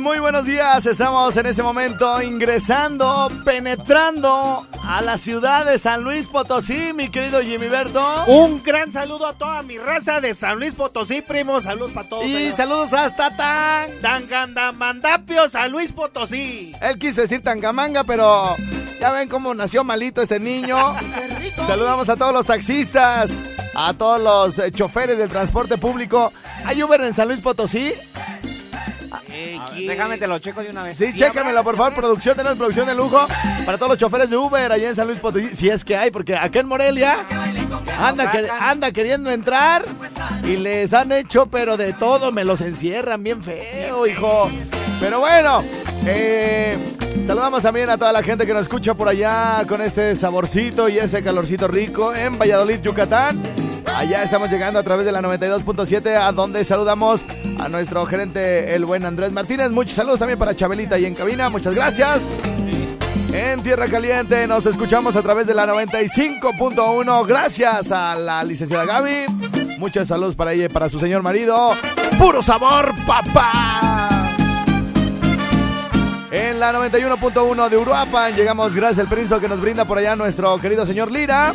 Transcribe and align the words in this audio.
Muy 0.00 0.18
buenos 0.18 0.46
días. 0.46 0.86
Estamos 0.86 1.36
en 1.36 1.46
este 1.46 1.62
momento 1.62 2.22
ingresando, 2.22 3.30
penetrando 3.44 4.66
a 4.82 5.02
la 5.02 5.18
ciudad 5.18 5.66
de 5.66 5.78
San 5.78 6.02
Luis 6.02 6.26
Potosí, 6.26 6.92
mi 6.94 7.10
querido 7.10 7.42
Jimmy 7.42 7.68
Berto. 7.68 8.24
Un 8.26 8.62
gran 8.62 8.92
saludo 8.92 9.26
a 9.26 9.34
toda 9.34 9.62
mi 9.62 9.78
raza 9.78 10.20
de 10.20 10.34
San 10.34 10.58
Luis 10.58 10.74
Potosí, 10.74 11.20
primo. 11.20 11.60
Saludos 11.60 11.92
para 11.92 12.08
todos. 12.08 12.24
Y 12.24 12.50
saludos 12.52 12.94
hasta 12.94 13.36
Tan. 13.36 13.90
Tangandamandapio, 14.00 15.48
San 15.50 15.70
Luis 15.70 15.92
Potosí. 15.92 16.74
Él 16.80 16.98
quiso 16.98 17.20
decir 17.20 17.42
Tangamanga, 17.42 18.04
pero 18.04 18.56
ya 19.00 19.12
ven 19.12 19.28
cómo 19.28 19.54
nació 19.54 19.84
malito 19.84 20.22
este 20.22 20.40
niño. 20.40 20.94
Saludamos 21.66 22.08
a 22.08 22.16
todos 22.16 22.32
los 22.32 22.46
taxistas, 22.46 23.40
a 23.74 23.92
todos 23.92 24.20
los 24.20 24.58
eh, 24.58 24.72
choferes 24.72 25.18
del 25.18 25.28
transporte 25.28 25.76
público. 25.76 26.32
¿Hay 26.64 26.82
Uber 26.82 27.00
en 27.02 27.12
San 27.14 27.28
Luis 27.28 27.40
Potosí? 27.40 27.92
Déjame 29.86 30.18
te 30.18 30.26
lo 30.26 30.38
checo 30.38 30.62
de 30.62 30.70
una 30.70 30.82
vez. 30.82 30.96
Sí, 30.96 31.14
chécamelo, 31.14 31.62
por 31.64 31.76
favor, 31.76 31.94
producción, 31.94 32.36
tenemos 32.36 32.56
producción 32.58 32.86
de 32.86 32.94
lujo 32.94 33.26
para 33.66 33.78
todos 33.78 33.90
los 33.90 33.98
choferes 33.98 34.30
de 34.30 34.36
Uber 34.36 34.70
allá 34.72 34.88
en 34.88 34.94
San 34.96 35.06
Luis 35.06 35.18
Potosí, 35.20 35.48
si 35.54 35.68
es 35.68 35.84
que 35.84 35.96
hay, 35.96 36.10
porque 36.10 36.36
acá 36.36 36.60
en 36.60 36.68
Morelia 36.68 37.26
anda, 37.98 38.30
que- 38.30 38.48
anda 38.50 38.92
queriendo 38.92 39.30
entrar 39.30 39.84
y 40.44 40.56
les 40.56 40.92
han 40.92 41.12
hecho, 41.12 41.46
pero 41.46 41.76
de 41.76 41.92
todo, 41.92 42.32
me 42.32 42.44
los 42.44 42.60
encierran 42.60 43.22
bien 43.22 43.42
feo, 43.42 44.06
hijo. 44.06 44.50
Pero 45.00 45.20
bueno, 45.20 45.62
eh, 46.06 46.76
saludamos 47.24 47.62
también 47.62 47.88
a 47.90 47.96
toda 47.98 48.12
la 48.12 48.22
gente 48.22 48.46
que 48.46 48.52
nos 48.52 48.62
escucha 48.62 48.94
por 48.94 49.08
allá 49.08 49.64
con 49.68 49.80
este 49.80 50.14
saborcito 50.16 50.88
y 50.88 50.98
ese 50.98 51.22
calorcito 51.22 51.68
rico 51.68 52.14
en 52.14 52.38
Valladolid, 52.38 52.80
Yucatán. 52.80 53.49
Allá 53.96 54.22
estamos 54.22 54.50
llegando 54.50 54.78
a 54.78 54.82
través 54.82 55.04
de 55.04 55.12
la 55.12 55.20
92.7, 55.20 56.16
a 56.16 56.32
donde 56.32 56.64
saludamos 56.64 57.22
a 57.58 57.68
nuestro 57.68 58.06
gerente, 58.06 58.74
el 58.74 58.84
buen 58.84 59.04
Andrés 59.04 59.32
Martínez. 59.32 59.70
Muchos 59.70 59.92
saludos 59.92 60.18
también 60.18 60.38
para 60.38 60.54
Chabelita 60.56 60.98
y 60.98 61.04
en 61.04 61.14
cabina. 61.14 61.50
Muchas 61.50 61.74
gracias. 61.74 62.20
En 63.32 63.62
Tierra 63.62 63.86
Caliente 63.86 64.46
nos 64.46 64.66
escuchamos 64.66 65.14
a 65.16 65.22
través 65.22 65.46
de 65.46 65.54
la 65.54 65.66
95.1. 65.66 67.26
Gracias 67.26 67.92
a 67.92 68.14
la 68.16 68.42
licenciada 68.42 68.84
Gaby. 68.84 69.26
Muchos 69.78 70.08
saludos 70.08 70.34
para 70.34 70.52
ella 70.52 70.64
y 70.64 70.68
para 70.68 70.88
su 70.88 70.98
señor 70.98 71.22
marido. 71.22 71.70
¡Puro 72.18 72.42
sabor, 72.42 72.92
papá! 73.06 74.10
En 76.30 76.60
la 76.60 76.72
91.1 76.72 77.68
de 77.68 77.76
Uruapan 77.76 78.34
llegamos 78.34 78.74
gracias 78.74 79.00
al 79.00 79.08
permiso 79.08 79.40
que 79.40 79.48
nos 79.48 79.60
brinda 79.60 79.84
por 79.84 79.98
allá 79.98 80.16
nuestro 80.16 80.58
querido 80.58 80.86
señor 80.86 81.10
Lira. 81.10 81.52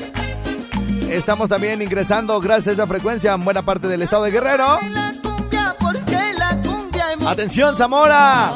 Estamos 1.09 1.49
también 1.49 1.81
ingresando 1.81 2.39
gracias 2.39 2.67
a 2.67 2.71
esa 2.73 2.87
frecuencia 2.87 3.33
en 3.33 3.45
buena 3.45 3.63
parte 3.63 3.87
del 3.87 4.01
estado 4.01 4.23
de 4.23 4.31
Guerrero. 4.31 4.77
Atención 7.25 7.75
Zamora. 7.75 8.51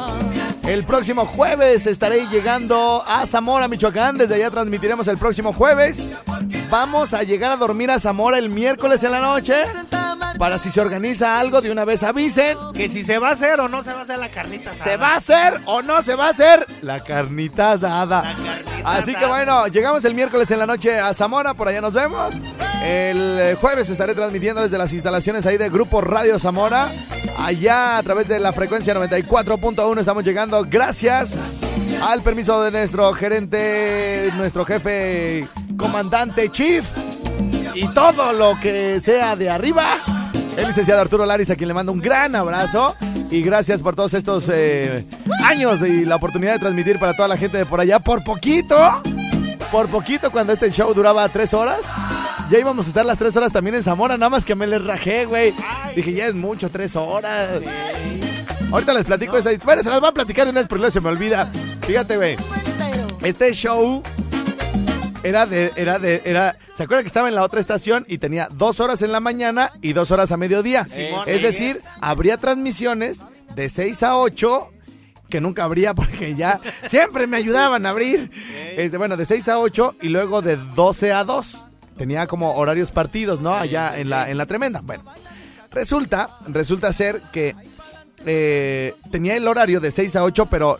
El 0.64 0.84
próximo 0.84 1.26
jueves 1.26 1.86
estaré 1.86 2.28
llegando 2.28 3.02
a 3.06 3.26
Zamora, 3.26 3.66
Michoacán. 3.66 4.18
Desde 4.18 4.36
allá 4.36 4.50
transmitiremos 4.50 5.08
el 5.08 5.18
próximo 5.18 5.52
jueves. 5.52 6.10
Vamos 6.70 7.14
a 7.14 7.22
llegar 7.22 7.50
a 7.50 7.56
dormir 7.56 7.90
a 7.90 7.98
Zamora 7.98 8.38
el 8.38 8.50
miércoles 8.50 9.02
en 9.02 9.12
la 9.12 9.20
noche. 9.20 9.54
Para 10.38 10.58
si 10.58 10.70
se 10.70 10.80
organiza 10.80 11.40
algo, 11.40 11.60
de 11.60 11.70
una 11.70 11.84
vez 11.84 12.02
avisen. 12.02 12.56
Que 12.72 12.88
si 12.88 13.04
se 13.04 13.18
va 13.18 13.30
a 13.30 13.32
hacer 13.32 13.60
o 13.60 13.68
no 13.68 13.82
se 13.82 13.92
va 13.92 14.00
a 14.00 14.02
hacer 14.02 14.18
la 14.18 14.30
carnita 14.30 14.70
asada. 14.70 14.84
¿Se 14.84 14.96
va 14.96 15.12
a 15.12 15.16
hacer 15.16 15.60
o 15.66 15.82
no 15.82 16.02
se 16.02 16.14
va 16.14 16.26
a 16.26 16.30
hacer? 16.30 16.66
La 16.82 17.00
carnita 17.00 17.72
asada. 17.72 18.22
La 18.22 18.34
carnita 18.34 18.69
Así 18.84 19.14
que 19.14 19.26
bueno, 19.26 19.66
llegamos 19.68 20.04
el 20.04 20.14
miércoles 20.14 20.50
en 20.50 20.58
la 20.58 20.66
noche 20.66 20.98
a 20.98 21.12
Zamora, 21.14 21.54
por 21.54 21.68
allá 21.68 21.80
nos 21.80 21.92
vemos. 21.92 22.40
El 22.82 23.38
eh, 23.38 23.56
jueves 23.60 23.90
estaré 23.90 24.14
transmitiendo 24.14 24.62
desde 24.62 24.78
las 24.78 24.92
instalaciones 24.92 25.46
ahí 25.46 25.58
de 25.58 25.68
Grupo 25.68 26.00
Radio 26.00 26.38
Zamora. 26.38 26.90
Allá 27.38 27.98
a 27.98 28.02
través 28.02 28.28
de 28.28 28.38
la 28.40 28.52
frecuencia 28.52 28.94
94.1 28.94 30.00
estamos 30.00 30.24
llegando 30.24 30.64
gracias 30.68 31.36
al 32.02 32.22
permiso 32.22 32.62
de 32.62 32.70
nuestro 32.70 33.12
gerente, 33.12 34.30
nuestro 34.36 34.64
jefe, 34.64 35.46
comandante, 35.76 36.50
chief 36.50 36.86
y 37.74 37.86
todo 37.88 38.32
lo 38.32 38.58
que 38.60 39.00
sea 39.00 39.36
de 39.36 39.50
arriba. 39.50 40.19
El 40.56 40.66
licenciado 40.66 41.00
Arturo 41.00 41.24
Laris, 41.24 41.50
a 41.50 41.56
quien 41.56 41.68
le 41.68 41.74
mando 41.74 41.92
un 41.92 42.00
gran 42.00 42.34
abrazo. 42.34 42.94
Y 43.30 43.42
gracias 43.42 43.80
por 43.80 43.94
todos 43.94 44.14
estos 44.14 44.50
eh, 44.52 45.04
años 45.44 45.80
y 45.82 46.04
la 46.04 46.16
oportunidad 46.16 46.54
de 46.54 46.58
transmitir 46.58 46.98
para 46.98 47.14
toda 47.14 47.28
la 47.28 47.36
gente 47.36 47.58
de 47.58 47.66
por 47.66 47.80
allá. 47.80 48.00
Por 48.00 48.24
poquito, 48.24 48.76
por 49.70 49.88
poquito, 49.88 50.30
cuando 50.30 50.52
este 50.52 50.70
show 50.70 50.92
duraba 50.92 51.28
tres 51.28 51.54
horas, 51.54 51.92
ya 52.50 52.58
íbamos 52.58 52.86
a 52.86 52.88
estar 52.88 53.06
las 53.06 53.18
tres 53.18 53.36
horas 53.36 53.52
también 53.52 53.76
en 53.76 53.82
Zamora. 53.84 54.18
Nada 54.18 54.30
más 54.30 54.44
que 54.44 54.54
me 54.54 54.66
les 54.66 54.84
rajé, 54.84 55.26
güey. 55.26 55.54
Dije, 55.94 56.12
ya 56.12 56.26
es 56.26 56.34
mucho, 56.34 56.68
tres 56.70 56.96
horas. 56.96 57.48
Ahorita 58.72 58.92
les 58.92 59.04
platico 59.04 59.36
esa 59.36 59.52
historia. 59.52 59.64
Bueno, 59.64 59.82
se 59.82 59.90
las 59.90 60.00
voy 60.00 60.08
a 60.08 60.12
platicar 60.12 60.44
de 60.44 60.50
una 60.50 60.60
vez, 60.60 60.68
pero 60.68 60.80
luego 60.80 60.92
se 60.92 61.00
me 61.00 61.08
olvida. 61.08 61.50
Fíjate, 61.82 62.16
güey. 62.16 62.36
Este 63.22 63.52
show 63.52 64.02
era 65.22 65.46
de, 65.46 65.72
era 65.76 65.98
de, 65.98 66.22
era, 66.24 66.56
¿se 66.74 66.82
acuerdan 66.82 67.04
que 67.04 67.08
estaba 67.08 67.28
en 67.28 67.34
la 67.34 67.42
otra 67.42 67.60
estación 67.60 68.04
y 68.08 68.18
tenía 68.18 68.48
dos 68.50 68.80
horas 68.80 69.02
en 69.02 69.12
la 69.12 69.20
mañana 69.20 69.70
y 69.82 69.92
dos 69.92 70.10
horas 70.10 70.32
a 70.32 70.36
mediodía? 70.36 70.84
Simón. 70.84 71.24
es 71.26 71.42
decir, 71.42 71.80
habría 72.00 72.38
transmisiones 72.38 73.20
de 73.54 73.68
6 73.68 74.02
a 74.02 74.16
8 74.16 74.70
que 75.28 75.40
nunca 75.40 75.64
habría 75.64 75.94
porque 75.94 76.34
ya 76.34 76.60
siempre 76.88 77.26
me 77.26 77.36
ayudaban 77.36 77.86
a 77.86 77.90
abrir. 77.90 78.30
Este, 78.76 78.96
bueno, 78.96 79.16
de 79.16 79.24
6 79.24 79.48
a 79.48 79.58
8 79.58 79.96
y 80.02 80.08
luego 80.08 80.42
de 80.42 80.56
12 80.56 81.12
a 81.12 81.24
2. 81.24 81.64
Tenía 81.96 82.26
como 82.26 82.54
horarios 82.54 82.90
partidos, 82.90 83.40
¿no? 83.40 83.54
Allá 83.54 83.98
en 83.98 84.08
la, 84.08 84.30
en 84.30 84.38
la 84.38 84.46
tremenda. 84.46 84.80
Bueno, 84.80 85.04
resulta, 85.70 86.38
resulta 86.48 86.92
ser 86.92 87.20
que 87.32 87.54
eh, 88.24 88.94
tenía 89.10 89.36
el 89.36 89.46
horario 89.46 89.80
de 89.80 89.90
6 89.90 90.16
a 90.16 90.24
8, 90.24 90.46
pero 90.46 90.78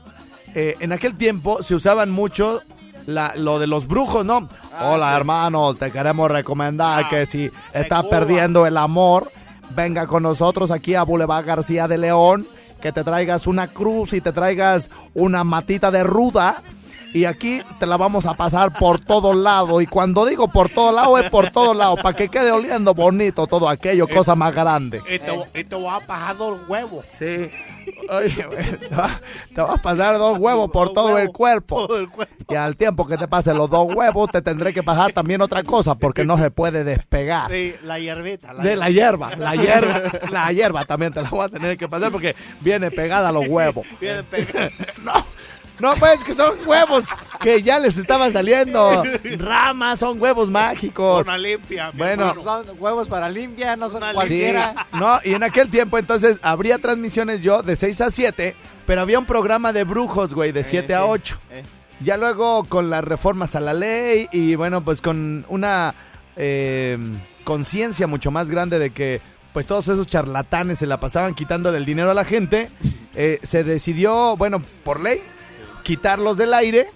eh, 0.54 0.76
en 0.80 0.92
aquel 0.92 1.16
tiempo 1.16 1.62
se 1.62 1.74
usaban 1.74 2.10
mucho 2.10 2.62
la- 3.10 3.34
lo 3.36 3.58
de 3.58 3.66
los 3.66 3.86
brujos, 3.86 4.24
¿no? 4.24 4.48
Hola, 4.80 5.16
hermano, 5.16 5.74
te 5.74 5.90
queremos 5.90 6.30
recomendar 6.30 7.04
Ah, 7.04 7.08
que 7.08 7.26
si 7.26 7.50
estás 7.72 8.06
perdiendo 8.06 8.66
el 8.66 8.76
amor, 8.76 9.30
venga 9.76 10.06
con 10.06 10.22
nosotros 10.22 10.70
aquí 10.70 10.94
a 10.94 11.02
Boulevard 11.02 11.44
García 11.44 11.86
de 11.88 11.98
León, 11.98 12.46
que 12.80 12.92
te 12.92 13.04
traigas 13.04 13.46
una 13.46 13.68
cruz 13.68 14.14
y 14.14 14.20
te 14.20 14.32
traigas 14.32 14.88
una 15.14 15.44
matita 15.44 15.90
de 15.90 16.02
ruda. 16.02 16.62
Y 17.12 17.24
aquí 17.24 17.60
te 17.78 17.86
la 17.86 17.96
vamos 17.96 18.24
a 18.26 18.34
pasar 18.34 18.72
por 18.78 19.00
todo 19.00 19.34
lado. 19.34 19.80
Y 19.80 19.86
cuando 19.86 20.24
digo 20.26 20.48
por 20.48 20.68
todo 20.68 20.92
lado, 20.92 21.18
es 21.18 21.28
por 21.28 21.50
todo 21.50 21.74
lado. 21.74 21.96
Para 21.96 22.14
que 22.16 22.28
quede 22.28 22.52
oliendo 22.52 22.94
bonito 22.94 23.46
todo 23.46 23.68
aquello, 23.68 24.06
cosa 24.06 24.34
más 24.36 24.54
grande. 24.54 25.00
Y 25.10 25.18
te, 25.18 25.60
y 25.60 25.64
te 25.64 25.74
voy 25.74 25.88
a 25.92 25.98
pasar 26.06 26.36
dos 26.36 26.60
huevos. 26.68 27.04
Sí. 27.18 27.50
Oye, 28.08 28.44
güey, 28.46 28.76
te 28.76 28.94
va- 28.94 29.20
te 29.54 29.60
vas 29.60 29.78
a 29.78 29.82
pasar 29.82 30.18
dos 30.18 30.38
huevos 30.38 30.70
por 30.70 30.92
todo 30.92 31.18
el 31.18 31.30
cuerpo. 31.30 31.86
Todo 31.88 31.98
el 31.98 32.08
cuerpo. 32.08 32.34
Y 32.48 32.54
al 32.54 32.76
tiempo 32.76 33.06
que 33.06 33.16
te 33.16 33.26
pasen 33.26 33.56
los 33.58 33.68
dos 33.68 33.92
huevos, 33.94 34.30
te 34.30 34.40
tendré 34.42 34.72
que 34.72 34.82
pasar 34.82 35.12
también 35.12 35.40
otra 35.42 35.62
cosa, 35.64 35.96
porque 35.96 36.24
no 36.24 36.38
se 36.38 36.50
puede 36.50 36.84
despegar. 36.84 37.50
Sí, 37.50 37.74
la 37.82 37.98
hierbita. 37.98 38.52
La 38.52 38.62
De 38.62 38.76
la 38.76 38.88
hierba, 38.90 39.34
la 39.36 39.54
hierba, 39.56 40.02
la 40.30 40.52
hierba 40.52 40.84
también 40.84 41.12
te 41.12 41.22
la 41.22 41.30
voy 41.30 41.44
a 41.44 41.48
tener 41.48 41.76
que 41.76 41.88
pasar 41.88 42.12
porque 42.12 42.36
viene 42.60 42.90
pegada 42.92 43.30
a 43.30 43.32
los 43.32 43.46
huevos. 43.48 43.84
Viene 44.00 44.22
pegado. 44.22 44.68
No. 45.04 45.12
No, 45.80 45.94
pues 45.94 46.22
que 46.24 46.34
son 46.34 46.54
huevos 46.66 47.06
que 47.40 47.62
ya 47.62 47.78
les 47.78 47.96
estaban 47.96 48.32
saliendo. 48.32 49.02
Ramas, 49.38 49.98
son 49.98 50.20
huevos 50.20 50.50
mágicos. 50.50 51.24
Una 51.24 51.38
limpia. 51.38 51.90
Bueno. 51.94 52.34
Son 52.42 52.66
huevos 52.78 53.08
para 53.08 53.28
limpia, 53.28 53.76
no 53.76 53.88
son 53.88 53.98
Una 53.98 54.10
Sí, 54.10 54.14
cualquiera. 54.14 54.86
no, 54.92 55.18
y 55.24 55.34
en 55.34 55.42
aquel 55.42 55.70
tiempo 55.70 55.98
entonces 55.98 56.38
habría 56.42 56.78
transmisiones 56.78 57.42
yo 57.42 57.62
de 57.62 57.76
6 57.76 58.00
a 58.02 58.10
7, 58.10 58.54
pero 58.86 59.00
había 59.00 59.18
un 59.18 59.26
programa 59.26 59.72
de 59.72 59.84
brujos, 59.84 60.34
güey, 60.34 60.52
de 60.52 60.64
7 60.64 60.94
a 60.94 61.00
sí. 61.00 61.04
8. 61.08 61.40
Eh. 61.50 61.62
Ya 62.00 62.16
luego 62.16 62.64
con 62.64 62.88
las 62.90 63.04
reformas 63.04 63.54
a 63.56 63.60
la 63.60 63.74
ley 63.74 64.26
y 64.32 64.54
bueno, 64.54 64.82
pues 64.82 65.02
con 65.02 65.44
una 65.48 65.94
eh, 66.36 66.98
conciencia 67.44 68.06
mucho 68.06 68.30
más 68.30 68.50
grande 68.50 68.78
de 68.78 68.90
que 68.90 69.20
pues 69.52 69.66
todos 69.66 69.88
esos 69.88 70.06
charlatanes 70.06 70.78
se 70.78 70.86
la 70.86 71.00
pasaban 71.00 71.34
quitándole 71.34 71.76
el 71.78 71.84
dinero 71.84 72.10
a 72.10 72.14
la 72.14 72.24
gente, 72.24 72.70
eh, 73.14 73.38
se 73.42 73.64
decidió, 73.64 74.36
bueno, 74.36 74.62
por 74.84 75.00
ley, 75.00 75.18
quitarlos 75.82 76.36
del 76.36 76.54
aire 76.54 76.86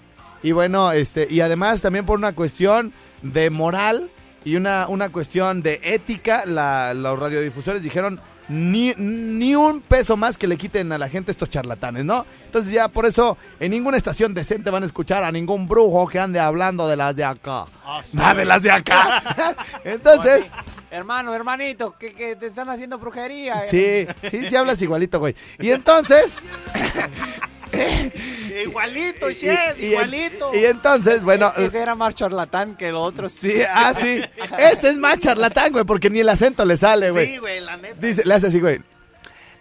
y 0.43 0.51
bueno, 0.51 0.91
este 0.91 1.27
y 1.29 1.41
además 1.41 1.81
también 1.81 2.05
por 2.05 2.17
una 2.17 2.33
cuestión 2.33 2.93
de 3.21 3.49
moral 3.49 4.09
y 4.43 4.55
una, 4.57 4.87
una 4.87 5.09
cuestión 5.09 5.61
de 5.61 5.79
ética, 5.83 6.43
la- 6.45 6.93
los 6.93 7.17
radiodifusores 7.19 7.81
dijeron 7.81 8.19
ni, 8.47 8.93
ni 8.95 9.55
un 9.55 9.81
peso 9.81 10.17
más 10.17 10.37
que 10.37 10.45
le 10.47 10.55
quiten 10.55 10.91
a 10.91 10.99
la 10.99 11.09
gente 11.09 11.31
estos 11.31 11.49
charlatanes, 11.49 12.05
¿no? 12.05 12.27
Entonces 12.45 12.71
ya 12.71 12.87
por 12.89 13.07
eso 13.07 13.39
en 13.59 13.71
ninguna 13.71 13.97
estación 13.97 14.35
decente 14.35 14.69
van 14.69 14.83
a 14.83 14.85
escuchar 14.85 15.23
a 15.23 15.31
ningún 15.31 15.67
brujo 15.67 16.07
que 16.07 16.19
ande 16.19 16.39
hablando 16.39 16.87
de 16.87 16.95
las 16.95 17.15
de 17.15 17.23
acá. 17.23 17.65
Sí. 18.03 18.15
Nada 18.17 18.35
de 18.35 18.45
las 18.45 18.61
de 18.61 18.69
acá. 18.69 19.55
Entonces, 19.83 20.51
Hermano, 20.91 21.33
hermanito, 21.33 21.95
que, 21.97 22.13
que 22.13 22.35
te 22.35 22.45
están 22.45 22.69
haciendo 22.69 22.99
brujería. 22.99 23.63
sí, 23.65 24.05
sí, 24.29 24.45
sí 24.45 24.55
hablas 24.55 24.79
igualito, 24.81 25.17
güey. 25.19 25.35
Y 25.59 25.71
entonces, 25.71 26.37
Igualito, 28.63 29.29
y- 29.29 29.35
chef, 29.35 29.79
y- 29.79 29.85
igualito. 29.87 30.51
Y 30.53 30.65
entonces, 30.65 31.23
bueno, 31.23 31.47
Es 31.49 31.53
que 31.53 31.65
ese 31.65 31.81
era 31.81 31.95
más 31.95 32.15
charlatán 32.15 32.75
que 32.75 32.89
el 32.89 32.95
otro. 32.95 33.27
sí, 33.29 33.53
ah, 33.69 33.93
sí. 33.93 34.21
Este 34.57 34.89
es 34.89 34.97
más 34.97 35.19
charlatán, 35.19 35.71
güey, 35.71 35.83
porque 35.85 36.09
ni 36.09 36.19
el 36.19 36.29
acento 36.29 36.63
le 36.65 36.77
sale, 36.77 37.11
güey. 37.11 37.33
sí, 37.33 37.37
güey, 37.37 37.59
la 37.61 37.77
neta. 37.77 37.95
Dice, 37.99 38.23
le 38.25 38.33
hace 38.33 38.47
así, 38.47 38.59
güey. 38.59 38.81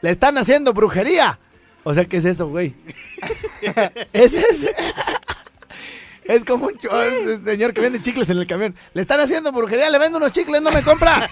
Le 0.00 0.10
están 0.10 0.36
haciendo 0.38 0.72
brujería. 0.72 1.38
O 1.82 1.92
sea, 1.94 2.04
¿qué 2.06 2.16
es 2.18 2.24
eso, 2.24 2.48
güey? 2.48 2.74
es, 4.12 4.32
es- 4.32 4.70
es 6.24 6.42
como 6.46 6.66
un 6.68 7.44
señor 7.44 7.74
que 7.74 7.82
vende 7.82 8.00
chicles 8.00 8.30
en 8.30 8.38
el 8.38 8.46
camión. 8.46 8.74
Le 8.94 9.02
están 9.02 9.20
haciendo 9.20 9.52
brujería, 9.52 9.90
le 9.90 9.98
vendo 9.98 10.16
unos 10.16 10.32
chicles, 10.32 10.62
no 10.62 10.70
me 10.70 10.82
compra. 10.82 11.28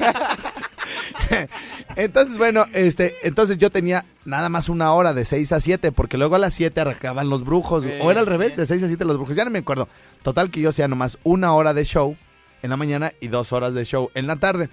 entonces, 1.96 2.38
bueno, 2.38 2.64
este, 2.73 3.17
entonces 3.23 3.58
yo 3.58 3.70
tenía 3.70 4.05
nada 4.25 4.49
más 4.49 4.69
una 4.69 4.93
hora 4.93 5.14
de 5.14 5.25
6 5.25 5.52
a 5.52 5.61
7, 5.61 5.93
porque 5.93 6.19
luego 6.19 6.34
a 6.34 6.38
las 6.38 6.55
7 6.55 6.81
arrancaban 6.81 7.29
los 7.29 7.44
brujos. 7.44 7.84
o 8.00 8.11
era 8.11 8.20
al 8.20 8.26
revés, 8.26 8.56
de 8.56 8.67
6 8.67 8.82
a 8.82 8.88
7 8.88 9.05
los 9.05 9.17
brujos. 9.17 9.37
Ya 9.37 9.44
no 9.44 9.50
me 9.50 9.61
acuerdo. 9.61 9.88
Total 10.23 10.50
que 10.50 10.61
yo 10.61 10.73
sea 10.73 10.88
nomás 10.88 11.19
una 11.23 11.52
hora 11.55 11.75
de 11.75 11.84
show 11.84 12.17
en 12.62 12.70
la 12.70 12.76
mañana 12.76 13.12
y 13.20 13.29
dos 13.29 13.52
horas 13.52 13.75
de 13.75 13.84
show 13.84 14.11
en 14.14 14.26
la 14.26 14.37
tarde. 14.37 14.69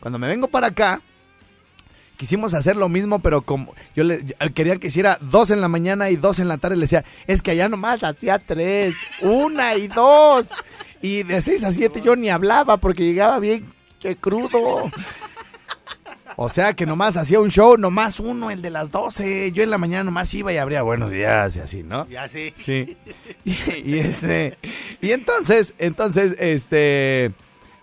Cuando 0.00 0.18
me 0.18 0.28
vengo 0.28 0.48
para 0.48 0.68
acá, 0.68 1.00
quisimos 2.16 2.54
hacer 2.54 2.76
lo 2.76 2.88
mismo, 2.88 3.20
pero 3.20 3.42
como 3.42 3.74
yo 3.96 4.04
le 4.04 4.24
yo 4.24 4.34
quería 4.54 4.76
que 4.76 4.88
hiciera 4.88 5.18
dos 5.20 5.50
en 5.50 5.60
la 5.60 5.68
mañana 5.68 6.10
y 6.10 6.16
dos 6.16 6.38
en 6.38 6.48
la 6.48 6.58
tarde, 6.58 6.76
le 6.76 6.82
decía, 6.82 7.04
es 7.26 7.42
que 7.42 7.52
allá 7.52 7.68
nomás 7.68 8.04
hacía 8.04 8.38
tres, 8.38 8.94
una 9.20 9.76
y 9.76 9.88
dos. 9.88 10.48
Y 11.00 11.24
de 11.24 11.42
seis 11.42 11.64
a 11.64 11.72
siete 11.72 12.00
yo 12.00 12.14
ni 12.14 12.30
hablaba 12.30 12.76
porque 12.76 13.04
llegaba 13.04 13.38
bien 13.38 13.66
que 13.98 14.16
crudo. 14.16 14.90
O 16.36 16.48
sea 16.48 16.74
que 16.74 16.86
nomás 16.86 17.16
hacía 17.16 17.40
un 17.40 17.50
show, 17.50 17.76
nomás 17.76 18.20
uno, 18.20 18.50
el 18.50 18.62
de 18.62 18.70
las 18.70 18.90
12. 18.90 19.52
Yo 19.52 19.62
en 19.62 19.70
la 19.70 19.78
mañana 19.78 20.04
nomás 20.04 20.32
iba 20.34 20.52
y 20.52 20.56
abría 20.56 20.82
buenos 20.82 21.10
días 21.10 21.56
y 21.56 21.60
así, 21.60 21.82
¿no? 21.82 22.06
Y 22.10 22.16
así. 22.16 22.52
Sí. 22.56 22.96
Y, 23.44 23.52
y 23.84 23.98
este. 23.98 24.58
Y 25.00 25.10
entonces, 25.10 25.74
entonces, 25.78 26.36
este. 26.38 27.32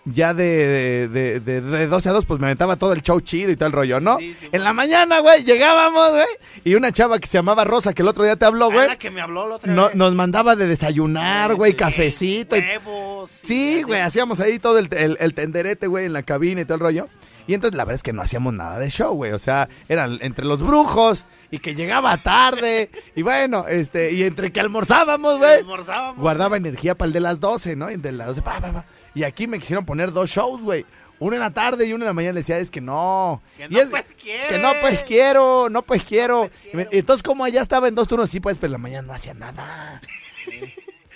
Ya 0.06 0.32
de, 0.32 1.08
de, 1.08 1.40
de, 1.40 1.60
de 1.60 1.86
12 1.86 2.08
a 2.08 2.12
2, 2.12 2.24
pues 2.24 2.40
me 2.40 2.46
aventaba 2.46 2.76
todo 2.76 2.94
el 2.94 3.02
show 3.02 3.20
chido 3.20 3.50
y 3.52 3.56
todo 3.56 3.66
el 3.66 3.72
rollo, 3.74 4.00
¿no? 4.00 4.16
Sí, 4.16 4.34
sí, 4.40 4.48
en 4.50 4.64
la 4.64 4.72
mañana, 4.72 5.20
güey, 5.20 5.44
llegábamos, 5.44 6.12
güey. 6.12 6.26
Y 6.64 6.74
una 6.74 6.90
chava 6.90 7.18
que 7.18 7.26
se 7.26 7.36
llamaba 7.36 7.64
Rosa, 7.66 7.92
que 7.92 8.00
el 8.00 8.08
otro 8.08 8.24
día 8.24 8.34
te 8.34 8.46
habló, 8.46 8.70
Ah, 8.70 8.72
güey. 8.72 8.96
que 8.96 9.10
me 9.10 9.20
habló 9.20 9.46
la 9.46 9.56
otra 9.56 9.70
no- 9.72 9.86
vez. 9.88 9.94
nos 9.96 10.14
mandaba 10.14 10.56
de 10.56 10.66
desayunar, 10.66 11.54
güey, 11.54 11.74
cafecito. 11.74 12.56
y- 12.56 12.60
Huevos. 12.60 13.30
Sí, 13.42 13.82
güey, 13.82 14.00
hacíamos 14.00 14.40
ahí 14.40 14.58
todo 14.58 14.78
el, 14.78 14.88
el, 14.92 15.18
el 15.20 15.34
tenderete, 15.34 15.86
güey, 15.86 16.06
en 16.06 16.14
la 16.14 16.22
cabina 16.22 16.62
y 16.62 16.64
todo 16.64 16.76
el 16.76 16.80
rollo. 16.80 17.08
Y 17.50 17.54
entonces 17.54 17.76
la 17.76 17.84
verdad 17.84 17.96
es 17.96 18.02
que 18.04 18.12
no 18.12 18.22
hacíamos 18.22 18.54
nada 18.54 18.78
de 18.78 18.88
show, 18.90 19.12
güey. 19.12 19.32
O 19.32 19.38
sea, 19.40 19.68
eran 19.88 20.18
entre 20.22 20.44
los 20.44 20.62
brujos 20.62 21.26
y 21.50 21.58
que 21.58 21.74
llegaba 21.74 22.16
tarde. 22.22 22.90
y 23.16 23.22
bueno, 23.22 23.66
este, 23.66 24.12
y 24.12 24.22
entre 24.22 24.52
que 24.52 24.60
almorzábamos, 24.60 25.38
güey. 25.38 25.58
Almorzábamos. 25.58 26.18
Guardaba 26.20 26.56
energía 26.56 26.94
para 26.94 27.08
el 27.08 27.12
de 27.12 27.18
las 27.18 27.40
12, 27.40 27.74
¿no? 27.74 27.90
Y 27.90 27.96
de 27.96 28.12
las 28.12 28.28
12, 28.28 28.42
pa, 28.42 28.60
pa, 28.60 28.70
pa. 28.72 28.84
Y 29.16 29.24
aquí 29.24 29.48
me 29.48 29.58
quisieron 29.58 29.84
poner 29.84 30.12
dos 30.12 30.30
shows, 30.30 30.60
güey. 30.60 30.86
Uno 31.18 31.34
en 31.34 31.40
la 31.40 31.50
tarde 31.50 31.86
y 31.86 31.92
uno 31.92 32.04
en 32.04 32.06
la 32.06 32.12
mañana. 32.12 32.34
Le 32.34 32.40
decía, 32.40 32.58
es 32.60 32.70
que 32.70 32.80
no. 32.80 33.42
Que 33.56 33.64
Y 33.64 33.68
no, 33.70 33.80
es- 33.80 33.90
pues. 33.90 34.04
Que 34.48 34.58
no, 34.58 34.70
pues 34.80 35.02
quiero, 35.02 35.68
no, 35.70 35.82
pues 35.82 36.04
quiero. 36.04 36.42
pues, 36.42 36.52
Y 36.72 36.76
me- 36.76 36.86
quiero. 36.86 36.98
entonces, 37.00 37.22
como 37.24 37.44
allá 37.44 37.62
estaba 37.62 37.88
en 37.88 37.96
dos 37.96 38.06
turnos, 38.06 38.30
sí, 38.30 38.38
pues, 38.38 38.58
pero 38.58 38.68
en 38.68 38.72
la 38.74 38.78
mañana 38.78 39.08
no 39.08 39.12
hacía 39.12 39.34
nada. 39.34 40.00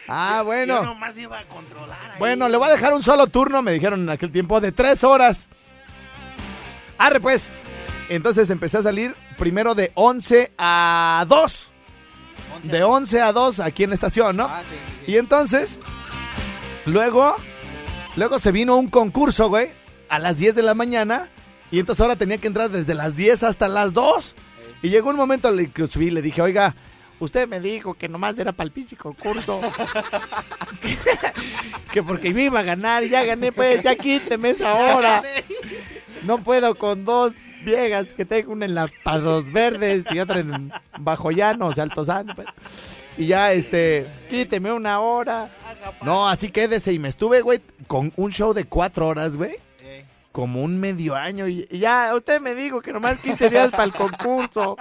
ah, 0.08 0.42
bueno. 0.44 0.75
Yo 0.75 0.82
nomás 0.84 1.16
iba 1.16 1.38
a 1.38 1.44
controlar 1.44 1.98
ahí. 2.10 2.19
Bueno, 2.19 2.48
le 2.48 2.56
voy 2.56 2.69
a 2.69 2.72
dejar 2.72 2.92
un 2.92 3.02
solo 3.04 3.28
turno, 3.28 3.62
me 3.62 3.72
dijeron 3.72 4.00
en 4.00 4.10
aquel 4.10 4.32
tiempo, 4.32 4.60
de 4.60 4.72
tres 4.72 5.04
horas. 5.04 5.46
Arre, 7.04 7.20
pues. 7.20 7.52
Entonces 8.08 8.48
empecé 8.48 8.78
a 8.78 8.82
salir 8.82 9.14
primero 9.36 9.74
de 9.74 9.92
11 9.94 10.52
a 10.56 11.26
2. 11.28 11.70
De 12.62 12.82
11 12.82 13.20
a 13.20 13.32
2 13.32 13.60
aquí 13.60 13.84
en 13.84 13.90
la 13.90 13.94
estación, 13.94 14.36
¿no? 14.36 14.44
Ah, 14.44 14.62
sí, 14.62 14.76
sí. 15.04 15.12
Y 15.12 15.18
entonces, 15.18 15.78
luego, 16.86 17.36
luego 18.16 18.38
se 18.38 18.52
vino 18.52 18.76
un 18.76 18.88
concurso, 18.88 19.50
güey, 19.50 19.68
a 20.08 20.18
las 20.18 20.38
10 20.38 20.54
de 20.54 20.62
la 20.62 20.72
mañana. 20.72 21.28
Y 21.70 21.78
entonces 21.78 22.00
ahora 22.00 22.16
tenía 22.16 22.38
que 22.38 22.46
entrar 22.46 22.70
desde 22.70 22.94
las 22.94 23.16
10 23.16 23.42
hasta 23.42 23.68
las 23.68 23.92
2. 23.92 24.34
Y 24.82 24.88
llegó 24.88 25.10
un 25.10 25.16
momento 25.16 25.50
que 25.74 25.86
subí 25.88 26.10
le 26.10 26.22
dije, 26.22 26.40
oiga, 26.40 26.74
usted 27.20 27.49
me 27.49 27.61
dijo 27.61 27.94
que 27.94 28.08
nomás 28.08 28.38
era 28.38 28.52
para 28.52 28.70
el 28.75 28.96
concurso. 28.96 29.61
que 31.93 32.02
porque 32.02 32.32
me 32.32 32.44
iba 32.44 32.61
a 32.61 32.64
ganar 32.64 33.05
ya 33.05 33.25
gané, 33.25 33.52
pues 33.52 33.82
ya 33.82 33.96
quíteme 33.96 34.50
esa 34.50 34.75
hora. 34.75 35.22
No 36.22 36.38
puedo 36.38 36.75
con 36.75 37.05
dos 37.05 37.34
viejas 37.64 38.08
que 38.14 38.25
tengo 38.25 38.52
una 38.52 38.66
en 38.66 38.75
las 38.75 38.90
Padros 39.02 39.50
Verdes 39.52 40.06
y 40.12 40.20
otra 40.20 40.40
en 40.40 40.72
Bajo 40.99 41.31
Llanos, 41.31 41.78
Alto 41.78 42.05
Santo. 42.05 42.34
pues. 42.34 42.49
Y 43.16 43.26
ya, 43.26 43.52
este, 43.52 44.06
quíteme 44.28 44.73
una 44.73 45.00
hora. 45.00 45.50
No, 46.02 46.28
así 46.28 46.50
quédese. 46.50 46.92
Y 46.92 46.99
me 46.99 47.09
estuve, 47.09 47.42
güey, 47.42 47.61
con 47.87 48.12
un 48.16 48.30
show 48.30 48.52
de 48.52 48.64
cuatro 48.64 49.09
horas, 49.09 49.37
güey. 49.37 49.56
Eh, 50.35 50.38
Como 50.45 50.62
un 50.62 50.81
medio 50.81 51.14
año. 51.14 51.47
Y, 51.47 51.64
y 51.71 51.79
ya, 51.79 52.12
usted 52.14 52.41
me 52.41 52.55
dijo 52.57 52.81
que 52.83 52.93
nomás 52.93 53.21
15 53.21 53.50
días 53.50 53.71
para 53.71 53.85
el 53.85 53.93
concurso. 53.93 54.76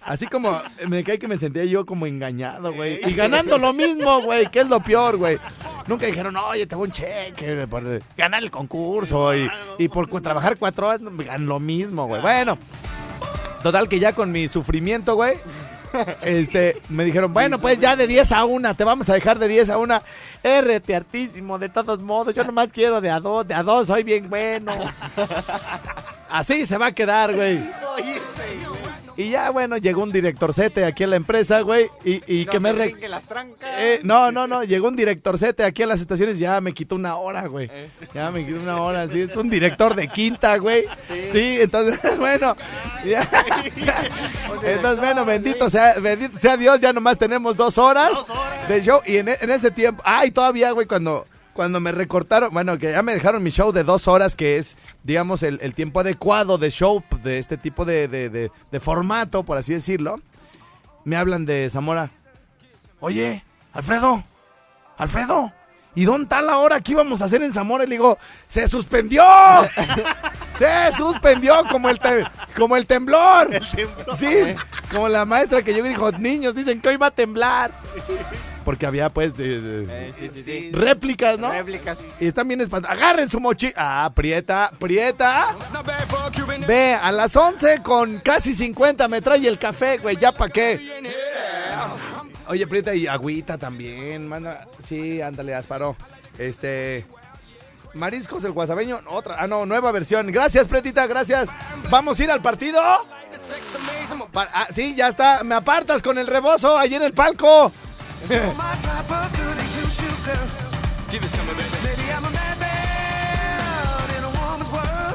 Así 0.00 0.26
como, 0.26 0.58
me 0.88 1.04
cae 1.04 1.18
que 1.18 1.28
me 1.28 1.36
sentía 1.36 1.64
yo 1.66 1.84
como 1.84 2.06
engañado, 2.06 2.72
güey. 2.72 3.00
Y 3.06 3.12
ganando 3.14 3.58
lo 3.58 3.72
mismo, 3.74 4.22
güey, 4.22 4.50
que 4.50 4.60
es 4.60 4.66
lo 4.68 4.80
peor, 4.80 5.16
güey. 5.18 5.38
Nunca 5.86 6.06
dijeron, 6.06 6.34
oye, 6.36 6.66
te 6.66 6.74
voy 6.74 6.86
un 6.86 6.92
cheque 6.92 7.66
por 7.68 7.82
ganar 8.16 8.42
el 8.42 8.50
concurso. 8.50 9.34
Y, 9.36 9.50
y 9.78 9.88
por 9.88 10.08
cu- 10.08 10.20
trabajar 10.22 10.56
cuatro 10.58 10.88
horas, 10.88 11.02
ganan 11.02 11.46
lo 11.46 11.60
mismo, 11.60 12.06
güey. 12.06 12.22
Bueno, 12.22 12.56
total 13.62 13.88
que 13.88 13.98
ya 13.98 14.14
con 14.14 14.32
mi 14.32 14.48
sufrimiento, 14.48 15.14
güey. 15.14 15.34
Este, 16.22 16.80
me 16.88 17.04
dijeron, 17.04 17.32
bueno, 17.32 17.58
pues 17.58 17.78
ya 17.78 17.96
de 17.96 18.06
10 18.06 18.32
a 18.32 18.44
1, 18.44 18.74
te 18.74 18.84
vamos 18.84 19.08
a 19.08 19.14
dejar 19.14 19.38
de 19.38 19.48
10 19.48 19.70
a 19.70 19.78
1. 19.78 20.02
RT 20.42 20.90
hartísimo, 20.94 21.58
de 21.58 21.68
todos 21.68 22.00
modos, 22.00 22.34
yo 22.34 22.44
nomás 22.44 22.72
quiero 22.72 23.00
de 23.00 23.10
a 23.10 23.20
2, 23.20 23.48
de 23.48 23.54
a 23.54 23.62
2, 23.62 23.86
soy 23.86 24.02
bien 24.02 24.28
bueno. 24.28 24.72
Así 26.28 26.66
se 26.66 26.78
va 26.78 26.86
a 26.86 26.92
quedar, 26.92 27.34
güey. 27.34 27.58
oye, 27.96 28.20
güey. 28.66 28.75
Y 29.16 29.30
ya, 29.30 29.48
bueno, 29.50 29.78
llegó 29.78 30.02
un 30.02 30.12
directorcete 30.12 30.84
aquí 30.84 31.04
a 31.04 31.06
la 31.06 31.16
empresa, 31.16 31.60
güey, 31.62 31.88
y, 32.04 32.20
y 32.26 32.44
No 32.44 32.52
que 32.52 32.60
me... 32.60 32.72
re- 32.72 32.84
brinque 32.88 33.08
las 33.08 33.24
trancas. 33.24 33.68
Eh, 33.78 34.00
no, 34.02 34.30
no, 34.30 34.46
no, 34.46 34.62
llegó 34.62 34.88
un 34.88 34.96
directorcete 34.96 35.64
aquí 35.64 35.82
a 35.82 35.86
las 35.86 36.00
estaciones 36.00 36.36
y 36.36 36.40
ya 36.40 36.60
me 36.60 36.74
quitó 36.74 36.96
una 36.96 37.16
hora, 37.16 37.46
güey. 37.46 37.68
Eh. 37.72 37.88
Ya 38.14 38.30
me 38.30 38.44
quitó 38.44 38.60
una 38.60 38.80
hora, 38.82 39.08
sí, 39.08 39.20
es 39.22 39.34
un 39.36 39.48
director 39.48 39.94
de 39.94 40.08
quinta, 40.08 40.56
güey. 40.58 40.84
Sí, 41.32 41.58
entonces, 41.60 41.98
bueno, 42.18 42.54
ya. 43.06 43.26
Entonces, 44.62 44.98
bueno, 45.00 45.24
bendito 45.24 45.70
sea, 45.70 45.94
bendito 45.98 46.38
sea 46.38 46.56
Dios, 46.56 46.80
ya 46.80 46.92
nomás 46.92 47.18
tenemos 47.18 47.56
dos 47.56 47.78
horas, 47.78 48.10
Dos 48.12 48.30
horas. 48.30 48.68
de 48.68 48.82
show 48.82 49.00
y 49.06 49.16
en, 49.16 49.28
en 49.28 49.50
ese 49.50 49.70
tiempo, 49.70 50.02
ay, 50.04 50.30
todavía, 50.30 50.70
güey, 50.72 50.86
cuando... 50.86 51.26
Cuando 51.56 51.80
me 51.80 51.90
recortaron, 51.90 52.52
bueno, 52.52 52.76
que 52.76 52.92
ya 52.92 53.02
me 53.02 53.14
dejaron 53.14 53.42
mi 53.42 53.48
show 53.50 53.72
de 53.72 53.82
dos 53.82 54.08
horas, 54.08 54.36
que 54.36 54.58
es, 54.58 54.76
digamos, 55.02 55.42
el, 55.42 55.58
el 55.62 55.74
tiempo 55.74 56.00
adecuado 56.00 56.58
de 56.58 56.70
show, 56.70 57.02
de 57.22 57.38
este 57.38 57.56
tipo 57.56 57.86
de, 57.86 58.08
de- 58.08 58.28
de- 58.28 58.52
de 58.70 58.80
formato, 58.80 59.42
por 59.42 59.56
así 59.56 59.72
decirlo. 59.72 60.20
Me 61.04 61.16
hablan 61.16 61.46
de 61.46 61.70
Zamora. 61.70 62.10
Oye, 63.00 63.42
Alfredo, 63.72 64.22
Alfredo, 64.98 65.50
¿y 65.94 66.04
dónde 66.04 66.24
está 66.24 66.42
la 66.42 66.58
hora 66.58 66.78
que 66.80 66.92
íbamos 66.92 67.22
a 67.22 67.24
hacer 67.24 67.42
en 67.42 67.52
Zamora? 67.54 67.84
Y 67.84 67.86
le 67.86 67.94
digo, 67.94 68.18
¡se 68.48 68.68
suspendió! 68.68 69.24
¡Se 70.58 70.92
suspendió 70.92 71.62
como 71.70 71.88
el, 71.88 71.98
te- 71.98 72.24
como 72.54 72.76
el 72.76 72.86
temblor! 72.86 73.48
Sí, 74.18 74.36
Como 74.92 75.08
la 75.08 75.24
maestra 75.24 75.62
que 75.62 75.72
llegó 75.72 75.86
y 75.86 75.90
dijo, 75.90 76.12
niños, 76.12 76.54
dicen 76.54 76.82
que 76.82 76.88
hoy 76.90 76.96
va 76.98 77.06
a 77.06 77.10
temblar. 77.12 77.70
Porque 78.66 78.84
había, 78.84 79.08
pues, 79.10 79.34
de- 79.36 79.60
de- 79.60 80.08
Eh, 80.08 80.12
sí, 80.18 80.28
sí, 80.28 80.42
sí. 80.42 80.70
réplicas, 80.72 81.38
¿no? 81.38 81.50
Réplicas. 81.52 81.98
Y 82.20 82.26
están 82.26 82.48
bien 82.48 82.60
espantados. 82.60 82.98
Agarren 82.98 83.30
su 83.30 83.38
mochila. 83.40 83.72
Ah, 83.76 84.10
prieta, 84.12 84.72
prieta. 84.78 85.56
Ve, 86.66 86.94
a 87.00 87.12
las 87.12 87.34
11 87.36 87.80
con 87.82 88.18
casi 88.18 88.52
50 88.52 89.06
me 89.06 89.22
trae 89.22 89.46
el 89.46 89.58
café, 89.58 89.98
güey. 89.98 90.16
¿Ya 90.16 90.32
para 90.32 90.52
qué? 90.52 91.00
Oye, 92.48 92.66
prieta, 92.66 92.92
y 92.94 93.06
agüita 93.06 93.56
también. 93.56 94.26
Manda. 94.28 94.66
Sí, 94.82 95.22
ándale, 95.22 95.54
Asparo. 95.54 95.96
Este. 96.36 97.06
Mariscos 97.94 98.44
el 98.44 98.52
guasabeño, 98.52 98.98
otra, 99.08 99.36
ah 99.38 99.46
no, 99.46 99.64
nueva 99.64 99.90
versión. 99.90 100.26
Gracias, 100.30 100.66
Pretita, 100.68 101.06
gracias. 101.06 101.48
¿Vamos 101.88 102.20
a 102.20 102.24
ir 102.24 102.30
al 102.30 102.42
partido? 102.42 102.82
Pa- 104.32 104.48
ah, 104.52 104.66
sí, 104.70 104.94
ya 104.94 105.08
está. 105.08 105.42
Me 105.44 105.54
apartas 105.54 106.02
con 106.02 106.18
el 106.18 106.26
rebozo 106.26 106.76
ahí 106.76 106.94
en 106.94 107.02
el 107.04 107.14
palco. 107.14 107.72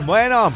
Bueno. 0.05 0.51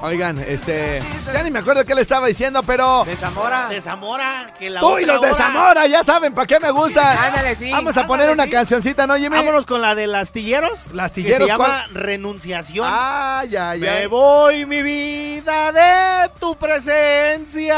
Oigan, 0.00 0.38
este. 0.38 1.02
Ya 1.34 1.42
ni 1.42 1.50
me 1.50 1.58
acuerdo 1.58 1.84
qué 1.84 1.92
le 1.94 2.02
estaba 2.02 2.28
diciendo, 2.28 2.62
pero. 2.62 3.04
De 3.04 3.16
Zamora. 3.16 3.68
De 3.68 3.80
Zamora, 3.80 4.46
que 4.56 4.70
la 4.70 4.78
Tú 4.80 4.98
y 4.98 5.04
los 5.04 5.20
de 5.20 5.26
hora- 5.32 5.36
Zamora, 5.36 5.86
ya 5.88 6.04
saben 6.04 6.32
para 6.34 6.46
qué 6.46 6.60
me 6.60 6.70
gusta. 6.70 7.26
Ándale, 7.26 7.56
sí. 7.56 7.70
Vamos 7.72 7.96
a 7.96 8.06
poner 8.06 8.30
una 8.30 8.44
sí. 8.44 8.50
cancioncita, 8.50 9.08
¿no, 9.08 9.16
Jimmy? 9.16 9.36
Vámonos 9.36 9.66
con 9.66 9.82
la 9.82 9.96
de 9.96 10.06
Lastilleros. 10.06 10.92
Lastilleros, 10.92 11.38
Que 11.38 11.44
se 11.44 11.50
llama 11.50 11.64
¿cuál? 11.88 11.94
Renunciación. 11.94 12.86
Ah, 12.88 13.42
ya, 13.50 13.74
ya. 13.74 13.92
Me 13.92 14.06
voy 14.06 14.66
mi 14.66 14.82
vida 14.82 15.72
de 15.72 16.30
tu 16.38 16.54
presencia, 16.56 17.74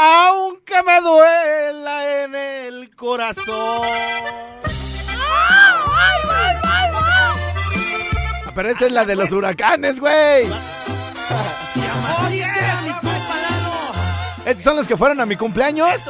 aunque 0.00 0.80
me 0.84 1.00
duela 1.00 2.24
en 2.24 2.34
el 2.34 2.94
corazón. 2.94 3.82
Pero 8.54 8.70
esta 8.70 8.86
es 8.86 8.92
la 8.92 9.04
de 9.04 9.16
los 9.16 9.32
huracanes, 9.32 9.98
güey. 9.98 10.46
Estos 14.44 14.64
son 14.64 14.76
los 14.76 14.86
que 14.86 14.96
fueron 14.96 15.20
a 15.20 15.26
mi 15.26 15.36
cumpleaños. 15.36 16.08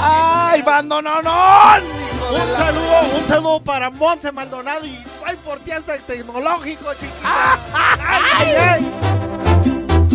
¡Ay, 0.00 0.62
bandononón! 0.62 1.82
Un 2.30 2.56
saludo, 2.56 3.18
un 3.18 3.28
saludo 3.28 3.60
para 3.60 3.90
Monse 3.90 4.32
Maldonado 4.32 4.86
y 4.86 4.96
ay 5.26 5.36
por 5.44 5.58
ti 5.58 5.72
hasta 5.72 5.96
el 5.96 6.02
tecnológico, 6.02 6.94
chiquita. 6.94 7.58
Ay, 8.08 8.48
ay, 8.56 8.92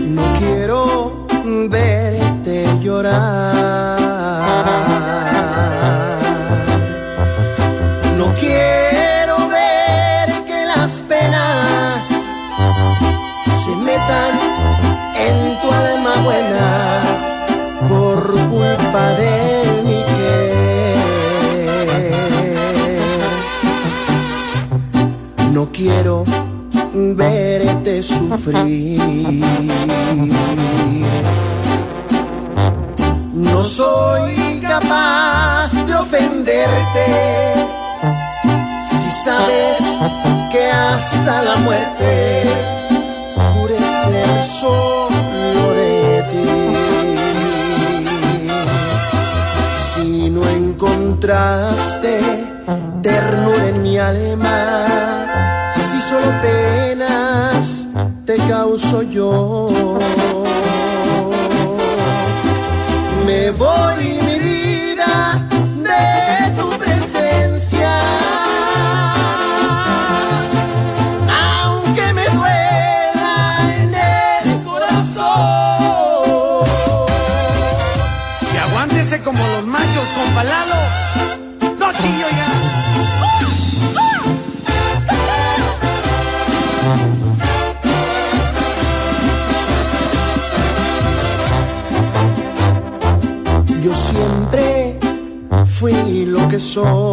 No 0.08 0.40
quiero 0.40 1.28
llorar. 2.82 4.00
No 8.18 8.34
quiero 8.40 9.36
ver 9.50 10.28
que 10.48 10.66
las 10.66 10.92
penas 11.08 12.08
se 13.62 13.76
metan 13.88 14.34
en 15.28 15.36
tu 15.62 15.68
alma 15.72 16.14
buena 16.24 16.70
por 17.88 18.20
culpa 18.50 19.04
de 19.20 19.34
mi 19.88 20.00
querer. 20.12 20.98
No 25.54 25.64
quiero 25.72 26.24
verte 26.94 28.04
sufrir. 28.04 29.00
No 33.60 33.66
soy 33.66 34.62
capaz 34.62 35.74
de 35.86 35.94
ofenderte 35.94 37.08
si 38.86 39.12
sabes 39.12 39.80
que 40.50 40.72
hasta 40.72 41.44
la 41.44 41.58
muerte 41.58 42.44
juré 43.54 43.78
ser 43.78 44.46
solo 44.46 45.74
de 45.76 46.24
ti. 46.32 46.50
Si 49.78 50.30
no 50.30 50.42
encontraste 50.48 52.22
ternura 53.04 53.68
en 53.68 53.84
mi 53.84 53.98
alma, 53.98 54.86
si 55.74 56.00
solo 56.00 56.32
penas 56.42 57.84
te 58.26 58.38
causo 58.48 59.02
yo. 59.02 59.68
Voy 63.52 64.20
mi 64.26 64.40
vida 64.40 65.48
soul. 96.70 97.09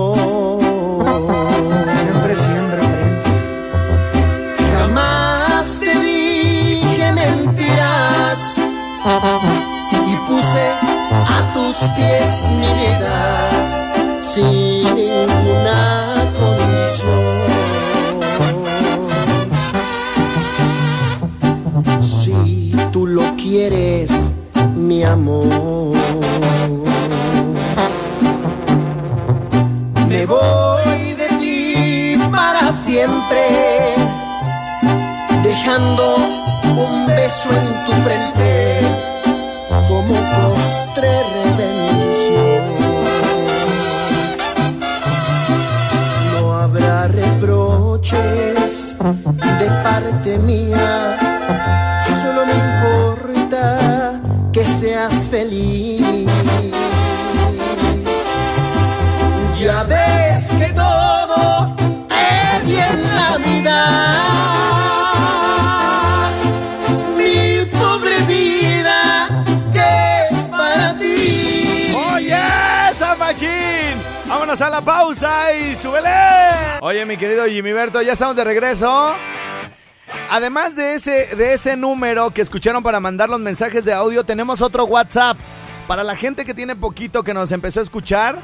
Reproches 48.13 48.97
de 49.59 49.67
parte 49.83 50.39
mía, 50.39 50.66
A 74.59 74.71
la 74.71 74.81
pausa 74.81 75.55
y 75.55 75.77
súbele. 75.77 76.09
Oye, 76.81 77.05
mi 77.05 77.19
querido 77.19 77.45
Jimmy 77.45 77.73
Berto, 77.73 78.01
ya 78.01 78.15
estamos 78.15 78.37
de 78.37 78.43
regreso. 78.43 79.13
Además 80.31 80.75
de 80.75 80.95
ese, 80.95 81.37
de 81.37 81.53
ese 81.53 81.77
número 81.77 82.31
que 82.31 82.41
escucharon 82.41 82.83
para 82.83 82.99
mandar 82.99 83.29
los 83.29 83.39
mensajes 83.39 83.85
de 83.85 83.93
audio, 83.93 84.25
tenemos 84.25 84.63
otro 84.63 84.85
WhatsApp. 84.85 85.37
Para 85.87 86.03
la 86.03 86.17
gente 86.17 86.47
que 86.47 86.55
tiene 86.55 86.75
poquito 86.75 87.23
que 87.23 87.35
nos 87.35 87.53
empezó 87.53 87.81
a 87.81 87.83
escuchar, 87.83 88.39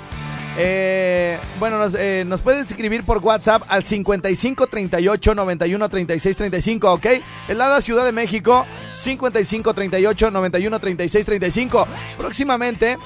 eh, 0.58 1.38
bueno, 1.58 1.78
nos, 1.78 1.94
eh, 1.94 2.24
nos 2.26 2.40
puedes 2.40 2.70
escribir 2.70 3.04
por 3.04 3.18
WhatsApp 3.18 3.62
al 3.68 3.84
55 3.84 4.66
38 4.66 5.34
91 5.34 5.88
36 5.88 6.36
35, 6.36 6.92
¿ok? 6.92 7.06
Es 7.48 7.56
la 7.56 7.80
Ciudad 7.80 8.04
de 8.04 8.12
México, 8.12 8.66
55 8.94 9.74
38 9.74 10.30
91 10.30 10.78
36 10.78 11.26
35. 11.26 11.86
Próximamente, 12.18 12.98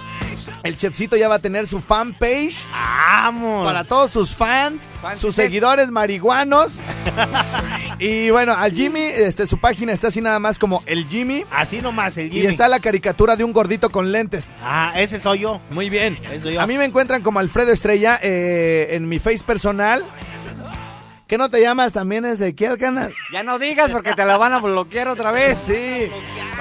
el 0.62 0.76
chefcito 0.76 1.16
ya 1.16 1.28
va 1.28 1.36
a 1.36 1.38
tener 1.38 1.66
su 1.66 1.80
fanpage 1.80 2.66
Vamos. 2.72 3.64
para 3.64 3.84
todos 3.84 4.10
sus 4.10 4.34
fans, 4.34 4.88
sus 5.18 5.34
seguidores 5.34 5.90
marihuanos. 5.90 6.78
Y 7.98 8.30
bueno, 8.30 8.52
al 8.52 8.72
Jimmy, 8.72 9.00
este, 9.00 9.46
su 9.46 9.58
página 9.58 9.92
está 9.92 10.08
así 10.08 10.20
nada 10.20 10.38
más 10.38 10.58
como 10.58 10.82
el 10.86 11.06
Jimmy. 11.08 11.44
Así 11.50 11.80
nomás, 11.80 12.16
el 12.18 12.30
Jimmy. 12.30 12.44
Y 12.44 12.46
está 12.46 12.68
la 12.68 12.80
caricatura 12.80 13.36
de 13.36 13.44
un 13.44 13.52
gordito 13.52 13.90
con 13.90 14.12
lentes. 14.12 14.50
Ah, 14.62 14.92
ese 14.96 15.18
soy 15.18 15.40
yo. 15.40 15.60
Muy 15.70 15.88
bien. 15.88 16.18
Ese 16.30 16.40
soy 16.40 16.54
yo. 16.54 16.60
A 16.60 16.66
mí 16.66 16.76
me 16.76 16.84
encuentran 16.84 17.22
como 17.22 17.38
Alfredo 17.38 17.72
Estrella 17.72 18.18
eh, 18.22 18.88
en 18.90 19.08
mi 19.08 19.18
face 19.18 19.44
personal. 19.44 20.04
¿Qué 21.26 21.38
no 21.38 21.50
te 21.50 21.60
llamas 21.60 21.92
también 21.92 22.24
Ezequiel 22.24 22.78
Canas? 22.78 23.10
Ya 23.32 23.42
no 23.42 23.58
digas 23.58 23.90
porque 23.90 24.12
te 24.12 24.24
la 24.24 24.36
van 24.36 24.52
a 24.52 24.58
bloquear 24.58 25.08
otra 25.08 25.32
vez. 25.32 25.58
Sí. 25.66 26.08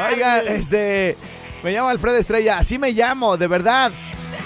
Oigan, 0.09 0.47
este. 0.47 1.15
Me 1.63 1.71
llamo 1.71 1.89
Alfredo 1.89 2.17
Estrella. 2.17 2.57
Así 2.57 2.79
me 2.79 2.91
llamo, 2.91 3.37
de 3.37 3.47
verdad. 3.47 3.91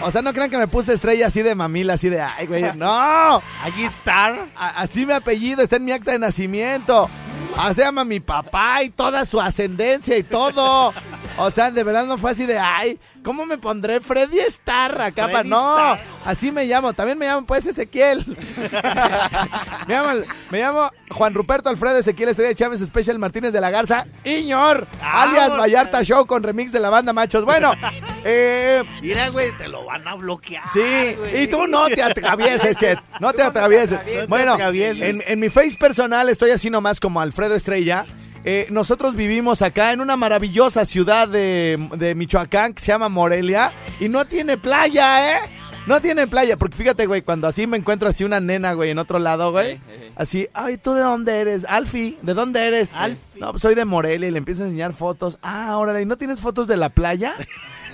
O 0.02 0.12
sea, 0.12 0.22
no 0.22 0.34
crean 0.34 0.50
que 0.50 0.58
me 0.58 0.68
puse 0.68 0.94
estrella 0.94 1.28
así 1.28 1.42
de 1.42 1.56
mamila, 1.56 1.94
así 1.94 2.10
de. 2.10 2.22
Ay, 2.22 2.48
güey. 2.48 2.64
No. 2.76 3.42
Allí 3.64 3.84
está. 3.84 4.48
Así 4.56 5.06
mi 5.06 5.14
apellido 5.14 5.62
está 5.62 5.76
en 5.76 5.86
mi 5.86 5.92
acta 5.92 6.12
de 6.12 6.20
nacimiento. 6.20 7.10
Así 7.58 7.82
llama 7.82 8.06
mi 8.06 8.20
papá 8.20 8.84
y 8.84 8.90
toda 8.90 9.26
su 9.26 9.42
ascendencia 9.42 10.18
y 10.18 10.24
todo. 10.24 10.94
O 11.38 11.52
sea, 11.52 11.72
de 11.72 11.84
verdad 11.84 12.06
no 12.06 12.18
fue 12.18 12.32
así 12.32 12.46
de, 12.46 12.58
ay, 12.58 13.00
¿cómo 13.24 13.46
me 13.46 13.58
pondré 13.58 14.00
Freddy 14.00 14.40
Star 14.40 15.02
acá? 15.02 15.24
pa-?" 15.28 15.32
Freddy 15.32 15.50
No, 15.50 15.76
Star. 15.96 16.02
así 16.26 16.52
me 16.52 16.66
llamo. 16.66 16.94
También 16.94 17.18
me 17.18 17.26
llamo, 17.26 17.46
pues, 17.46 17.66
Ezequiel. 17.66 18.26
me, 19.88 19.94
llamo, 19.94 20.22
me 20.50 20.60
llamo 20.60 20.92
Juan 21.12 21.34
Ruperto 21.34 21.70
Alfredo 21.70 21.98
Ezequiel 21.98 22.30
Estrella 22.30 22.54
Chávez 22.56 22.80
Special 22.86 23.18
Martínez 23.20 23.52
de 23.54 23.62
la 23.62 23.70
Garza 23.70 24.06
Iñor, 24.24 24.88
alias 25.02 25.56
Vallarta 25.58 26.04
Show 26.04 26.26
con 26.26 26.44
remix 26.44 26.72
de 26.72 26.80
la 26.80 26.90
banda 26.90 27.14
Machos. 27.14 27.46
Bueno, 27.46 27.74
eh, 28.24 28.84
Mira, 29.02 29.30
güey, 29.30 29.52
te 29.58 29.68
lo 29.68 29.86
van 29.86 30.08
a 30.08 30.16
bloquear. 30.16 30.64
Sí, 30.72 31.16
güey. 31.18 31.44
y 31.44 31.48
tú 31.48 31.68
no 31.68 31.88
te 31.88 32.04
atravieses, 32.04 32.76
Chet. 32.78 33.00
No 33.20 33.34
te 33.34 33.42
atravieses. 33.42 33.94
atravieses. 34.00 34.28
Bueno, 34.30 34.52
No 34.52 34.58
te 34.58 34.64
atravieses. 34.64 35.04
en, 35.04 35.24
en 35.26 35.40
mi 35.40 35.50
face 35.50 35.78
personal 35.80 36.30
estoy 36.30 36.52
así 36.52 36.70
nomás 36.70 37.00
como 37.00 37.22
Alfredo 37.22 37.56
Estrella. 37.56 38.06
Eh, 38.46 38.68
nosotros 38.70 39.16
vivimos 39.16 39.62
acá 39.62 39.92
en 39.92 40.00
una 40.00 40.16
maravillosa 40.16 40.86
ciudad 40.86 41.28
de, 41.28 41.78
de 41.98 42.16
Michoacán 42.16 42.74
que 42.74 42.80
se 42.82 42.88
llama 42.94 43.09
Morelia 43.10 43.74
y 44.00 44.08
no 44.10 44.26
tiene 44.26 44.58
playa, 44.58 45.38
¿eh? 45.38 45.40
No 45.88 46.02
tiene 46.02 46.28
playa, 46.28 46.56
porque 46.56 46.78
fíjate, 46.78 47.08
güey, 47.08 47.22
cuando 47.24 47.48
así 47.48 47.66
me 47.66 47.76
encuentro 47.78 48.08
así 48.10 48.24
una 48.24 48.40
nena, 48.40 48.74
güey, 48.74 48.92
en 48.92 49.00
otro 49.00 49.18
lado, 49.18 49.52
güey. 49.52 49.80
Así, 50.16 50.48
ay, 50.54 50.78
¿tú 50.78 50.94
de 50.94 51.02
dónde 51.02 51.40
eres? 51.40 51.66
Alfie, 51.68 52.18
¿de 52.22 52.34
dónde 52.36 52.68
eres? 52.68 52.92
Alfie. 52.94 53.18
No, 53.40 53.52
pues 53.52 53.62
soy 53.64 53.74
de 53.74 53.86
Morelia 53.86 54.28
y 54.28 54.32
le 54.32 54.38
empiezo 54.38 54.62
a 54.64 54.66
enseñar 54.66 54.94
fotos. 54.94 55.40
Ah, 55.42 55.76
órale, 55.78 56.02
¿y 56.02 56.06
no 56.06 56.16
tienes 56.18 56.42
fotos 56.42 56.68
de 56.68 56.78
la 56.78 56.90
playa? 56.90 57.36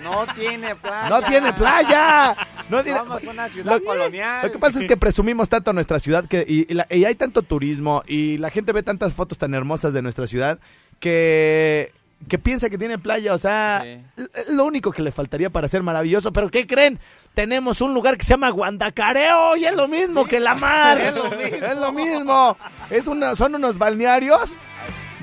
No 0.04 0.24
tiene 0.36 0.76
playa. 0.76 1.10
¡No 1.10 1.22
tiene 1.24 1.52
playa! 1.54 2.36
No 2.70 2.84
tiene... 2.84 3.00
Somos 3.00 3.24
una 3.24 3.50
ciudad 3.50 3.82
colonial. 3.84 4.46
Lo 4.46 4.52
que 4.52 4.60
pasa 4.60 4.80
es 4.80 4.86
que 4.86 4.98
presumimos 4.98 5.50
tanto 5.50 5.74
nuestra 5.74 5.98
ciudad 5.98 6.26
que, 6.28 6.46
y, 6.48 6.72
y 6.72 6.76
la- 6.76 6.86
y 6.92 7.06
hay 7.06 7.16
tanto 7.16 7.42
turismo 7.42 8.04
y 8.06 8.38
la 8.38 8.52
gente 8.52 8.72
ve 8.72 8.84
tantas 8.84 9.14
fotos 9.16 9.40
tan 9.40 9.56
hermosas 9.56 9.94
de 9.94 10.04
nuestra 10.04 10.28
ciudad 10.28 10.60
que, 11.00 11.92
que 12.28 12.40
piensa 12.40 12.70
que 12.70 12.78
tiene 12.78 12.98
playa. 12.98 13.34
O 13.34 13.38
sea, 13.38 13.84
Sí. 13.84 14.24
lo 14.50 14.66
único 14.66 14.92
que 14.92 15.02
le 15.02 15.12
faltaría 15.12 15.50
para 15.50 15.68
ser 15.68 15.84
maravilloso. 15.84 16.32
Pero 16.34 16.50
¿qué 16.50 16.66
creen? 16.68 17.00
Tenemos 17.34 17.82
un 17.82 17.94
lugar 17.94 18.18
que 18.18 18.24
se 18.24 18.30
llama 18.32 18.50
Guandacareo 18.50 19.56
y 19.58 19.66
es 19.66 19.76
lo 19.76 19.88
mismo 19.88 20.26
que 20.26 20.40
la 20.40 20.56
mar. 20.56 20.98
Es 21.02 21.14
lo 21.16 21.30
mismo. 21.30 21.66
Es 21.68 21.78
lo 21.78 21.92
mismo. 21.92 22.58
Es 22.90 23.08
una, 23.08 23.36
son 23.36 23.56
unos 23.56 23.78
balnearios 23.78 24.58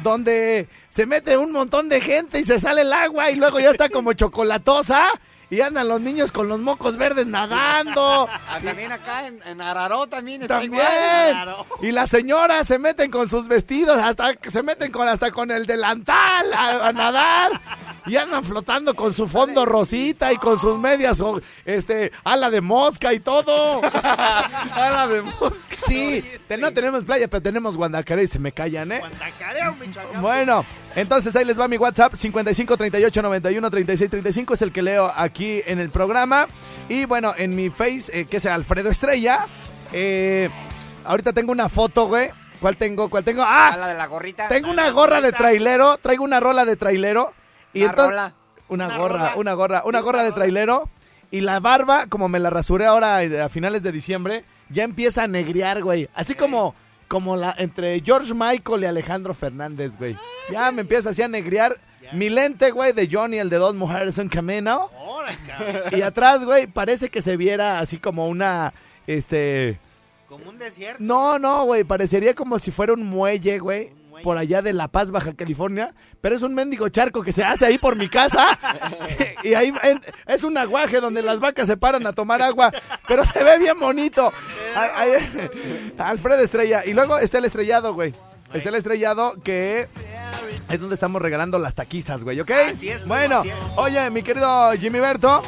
donde 0.02 0.68
se 0.90 1.06
mete 1.06 1.36
un 1.36 1.52
montón 1.52 1.88
de 1.88 2.00
gente 2.00 2.40
y 2.40 2.44
se 2.44 2.58
sale 2.60 2.82
el 2.82 2.92
agua 2.92 3.30
y 3.30 3.36
luego 3.36 3.60
ya 3.60 3.70
está 3.70 3.88
como 3.88 4.12
chocolatosa 4.12 5.06
y 5.52 5.60
andan 5.60 5.86
los 5.86 6.00
niños 6.00 6.32
con 6.32 6.48
los 6.48 6.58
mocos 6.60 6.96
verdes 6.96 7.26
nadando. 7.26 8.26
Ah, 8.30 8.58
también 8.64 8.90
acá 8.90 9.26
en, 9.26 9.40
en 9.44 9.60
Araró 9.60 10.06
también 10.06 10.40
está 10.42 10.60
También. 10.60 10.82
igual. 10.82 11.56
Y 11.82 11.92
las 11.92 12.08
señoras 12.08 12.66
se 12.66 12.78
meten 12.78 13.10
con 13.10 13.28
sus 13.28 13.46
vestidos, 13.48 13.98
hasta 13.98 14.32
se 14.48 14.62
meten 14.62 14.90
con 14.90 15.06
hasta 15.08 15.30
con 15.30 15.50
el 15.50 15.66
delantal 15.66 16.52
a, 16.54 16.88
a 16.88 16.92
nadar. 16.94 17.60
Y 18.06 18.16
andan 18.16 18.42
flotando 18.44 18.94
con 18.94 19.14
su 19.14 19.26
fondo 19.28 19.64
rosita 19.64 20.32
y 20.32 20.36
con 20.36 20.58
sus 20.58 20.78
medias 20.78 21.20
o, 21.20 21.40
este 21.64 22.10
ala 22.24 22.50
de 22.50 22.60
mosca 22.60 23.12
y 23.14 23.20
todo. 23.20 23.80
ala 24.74 25.06
de 25.08 25.22
mosca. 25.22 25.76
Sí, 25.86 26.24
te- 26.48 26.56
no 26.58 26.72
tenemos 26.72 27.04
playa, 27.04 27.28
pero 27.28 27.42
tenemos 27.42 27.76
Guandacaré 27.76 28.24
y 28.24 28.28
se 28.28 28.38
me 28.38 28.52
callan, 28.52 28.92
¿eh? 28.92 28.98
Guandacareo, 29.00 29.74
Michoacán. 29.76 30.22
Bueno, 30.22 30.64
entonces 30.94 31.34
ahí 31.36 31.44
les 31.44 31.58
va 31.58 31.68
mi 31.68 31.76
WhatsApp 31.76 32.14
55 32.14 32.76
38 32.76 33.22
91 33.22 33.70
36 33.70 34.10
35 34.10 34.54
es 34.54 34.62
el 34.62 34.72
que 34.72 34.82
leo 34.82 35.10
aquí 35.14 35.60
en 35.66 35.78
el 35.80 35.90
programa 35.90 36.46
y 36.88 37.04
bueno 37.04 37.32
en 37.36 37.54
mi 37.54 37.70
face 37.70 38.20
eh, 38.20 38.24
que 38.26 38.36
es 38.38 38.46
Alfredo 38.46 38.90
Estrella. 38.90 39.46
eh, 39.92 40.48
ahorita 41.04 41.32
tengo 41.32 41.52
una 41.52 41.68
foto, 41.68 42.06
güey. 42.06 42.30
¿Cuál 42.60 42.76
tengo? 42.76 43.10
¿Cuál 43.10 43.24
tengo? 43.24 43.42
A 43.42 43.68
Ah, 43.70 43.76
la 43.76 43.88
de 43.88 43.94
la 43.94 44.06
gorrita. 44.06 44.46
tengo 44.48 44.70
una 44.70 44.88
gorra 44.90 45.20
de 45.20 45.32
trailero. 45.32 45.98
Traigo 45.98 46.22
una 46.22 46.38
rola 46.38 46.64
de 46.64 46.76
trailero 46.76 47.32
y 47.72 47.80
Una 47.82 47.90
entonces 47.90 48.14
rola. 48.14 48.34
una 48.68 48.86
Una 48.86 48.98
gorra, 48.98 49.18
rola. 49.18 49.32
una 49.36 49.52
gorra, 49.54 49.82
una 49.84 50.00
gorra 50.00 50.24
de 50.24 50.32
trailero 50.32 50.88
y 51.30 51.40
la 51.40 51.60
barba 51.60 52.06
como 52.08 52.28
me 52.28 52.38
la 52.38 52.50
rasuré 52.50 52.86
ahora 52.86 53.22
eh, 53.22 53.40
a 53.40 53.48
finales 53.48 53.82
de 53.82 53.92
diciembre 53.92 54.44
ya 54.68 54.84
empieza 54.84 55.24
a 55.24 55.28
negrear, 55.28 55.82
güey. 55.82 56.08
Así 56.14 56.34
como 56.34 56.74
como 57.08 57.36
la 57.36 57.54
entre 57.58 58.00
George 58.00 58.32
Michael 58.32 58.82
y 58.82 58.86
Alejandro 58.86 59.34
Fernández, 59.34 59.98
güey. 59.98 60.16
Ya 60.50 60.70
me 60.72 60.80
empieza 60.80 61.10
así 61.10 61.20
a 61.22 61.28
negrear. 61.28 61.78
Mi 62.14 62.28
lente, 62.30 62.70
güey, 62.72 62.92
de 62.92 63.08
Johnny, 63.10 63.38
el 63.38 63.48
de 63.50 63.56
Don 63.58 63.76
Mujeres 63.78 64.18
en 64.18 64.28
Camino. 64.28 64.90
Y 65.92 66.02
atrás, 66.02 66.44
güey, 66.44 66.66
parece 66.66 67.08
que 67.10 67.22
se 67.22 67.36
viera 67.36 67.78
así 67.78 67.98
como 67.98 68.28
una, 68.28 68.72
este... 69.06 69.78
Como 70.28 70.48
un 70.48 70.58
desierto. 70.58 71.02
No, 71.02 71.38
no, 71.38 71.64
güey, 71.64 71.84
parecería 71.84 72.34
como 72.34 72.58
si 72.58 72.70
fuera 72.70 72.92
un 72.94 73.04
muelle, 73.04 73.58
güey. 73.58 73.92
Por 74.22 74.36
allá 74.38 74.62
de 74.62 74.72
La 74.72 74.88
Paz, 74.88 75.10
Baja 75.10 75.34
California, 75.34 75.94
pero 76.20 76.36
es 76.36 76.42
un 76.42 76.54
mendigo 76.54 76.88
charco 76.88 77.22
que 77.22 77.32
se 77.32 77.42
hace 77.44 77.66
ahí 77.66 77.78
por 77.78 77.96
mi 77.96 78.08
casa. 78.08 78.58
y 79.42 79.54
ahí 79.54 79.72
en- 79.82 80.00
es 80.26 80.44
un 80.44 80.56
aguaje 80.58 81.00
donde 81.00 81.22
las 81.22 81.40
vacas 81.40 81.66
se 81.66 81.76
paran 81.76 82.06
a 82.06 82.12
tomar 82.12 82.42
agua, 82.42 82.72
pero 83.08 83.24
se 83.24 83.42
ve 83.42 83.58
bien 83.58 83.78
bonito. 83.78 84.32
Alfredo 85.98 86.40
Estrella. 86.40 86.84
Y 86.84 86.92
luego 86.92 87.18
está 87.18 87.38
el 87.38 87.44
estrellado, 87.44 87.94
güey. 87.94 88.14
Está 88.52 88.68
el 88.68 88.74
estrellado 88.74 89.32
que 89.42 89.88
es 90.68 90.80
donde 90.80 90.94
estamos 90.94 91.20
regalando 91.22 91.58
las 91.58 91.74
taquizas, 91.74 92.24
güey, 92.24 92.40
¿ok? 92.40 92.50
Así 92.72 92.88
es, 92.88 93.04
bueno, 93.06 93.40
así 93.40 93.50
es. 93.50 93.54
oye, 93.76 94.10
mi 94.10 94.22
querido 94.22 94.72
Jimmy 94.72 95.00
Berto, 95.00 95.42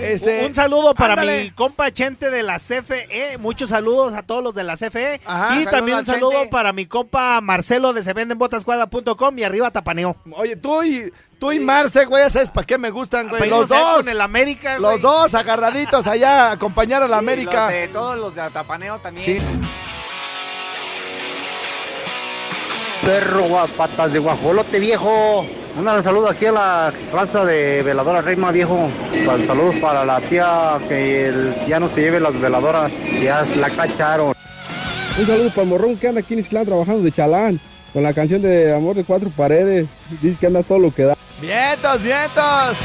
este... 0.00 0.40
Un- 0.40 0.46
Un 0.46 0.54
saludo 0.54 0.94
para 0.94 1.14
ándale. 1.14 1.42
mi 1.44 1.50
compa 1.50 1.90
Chente 1.92 2.30
de 2.30 2.42
la 2.42 2.58
CFE. 2.58 3.36
Muchos 3.38 3.70
saludos 3.70 4.14
a 4.14 4.22
todos 4.22 4.42
los 4.42 4.54
de 4.54 4.64
la 4.64 4.76
CFE. 4.76 5.20
Ajá. 5.26 5.60
y 5.60 5.64
también 5.66 5.98
un 5.98 6.06
saludo 6.06 6.32
Chente. 6.32 6.48
para 6.50 6.72
mi 6.72 6.86
compa 6.86 7.40
Marcelo 7.40 7.92
de 7.92 8.02
sevendenbotascuadra.com 8.04 9.38
y 9.38 9.44
arriba 9.44 9.70
Tapaneo. 9.70 10.16
Oye, 10.36 10.56
tú 10.56 10.82
y, 10.82 11.12
tú 11.38 11.52
y 11.52 11.58
Marce, 11.60 12.04
güey, 12.06 12.24
ya 12.24 12.30
sabes 12.30 12.50
para 12.50 12.66
qué 12.66 12.78
me 12.78 12.90
gustan, 12.90 13.28
güey. 13.28 13.48
Los 13.48 13.68
dos, 13.68 13.96
Con 13.98 14.08
el 14.08 14.20
América, 14.20 14.78
los 14.78 14.92
güey. 14.92 15.02
dos 15.02 15.34
agarraditos 15.34 16.06
allá 16.06 16.48
a 16.48 16.52
acompañar 16.52 17.02
a 17.02 17.08
la 17.08 17.16
Y 17.16 17.18
América. 17.18 17.64
los 17.66 17.72
de 17.74 17.88
todos 17.88 18.18
los 18.18 18.34
de 18.34 18.40
Atapaneo 18.42 18.98
también. 18.98 19.24
Sí. 19.24 19.38
Perro 23.04 23.46
patas 23.76 24.12
de 24.12 24.18
guajolote 24.18 24.78
viejo. 24.80 25.46
Un 25.78 25.84
saludo 26.02 26.28
aquí 26.28 26.46
a 26.46 26.52
la 26.52 26.92
raza 27.12 27.44
de 27.44 27.82
veladora 27.82 28.20
Reima 28.20 28.50
viejo. 28.50 28.88
Pues, 29.24 29.46
Saludos 29.46 29.76
para 29.80 30.04
la 30.04 30.20
tía 30.20 30.78
que 30.88 31.28
el- 31.28 31.54
ya 31.68 31.78
no 31.78 31.88
se 31.88 32.00
lleve 32.00 32.18
las 32.20 32.38
veladoras, 32.38 32.90
ya 33.22 33.44
la 33.56 33.70
cacharon. 33.70 34.34
Un 35.18 35.26
saludo 35.26 35.48
para 35.50 35.62
el 35.62 35.68
morrón 35.68 35.96
que 35.96 36.08
anda 36.08 36.20
aquí 36.20 36.34
en 36.34 36.40
Islán 36.40 36.66
trabajando 36.66 37.02
de 37.02 37.12
chalán 37.12 37.60
con 37.92 38.02
la 38.02 38.12
canción 38.12 38.42
de 38.42 38.74
Amor 38.74 38.96
de 38.96 39.04
Cuatro 39.04 39.30
Paredes. 39.30 39.86
Dice 40.20 40.36
que 40.40 40.46
anda 40.46 40.62
todo 40.62 40.78
lo 40.80 40.90
que 40.92 41.04
da. 41.04 41.16
Vientos, 41.40 42.02
vientos. 42.02 42.78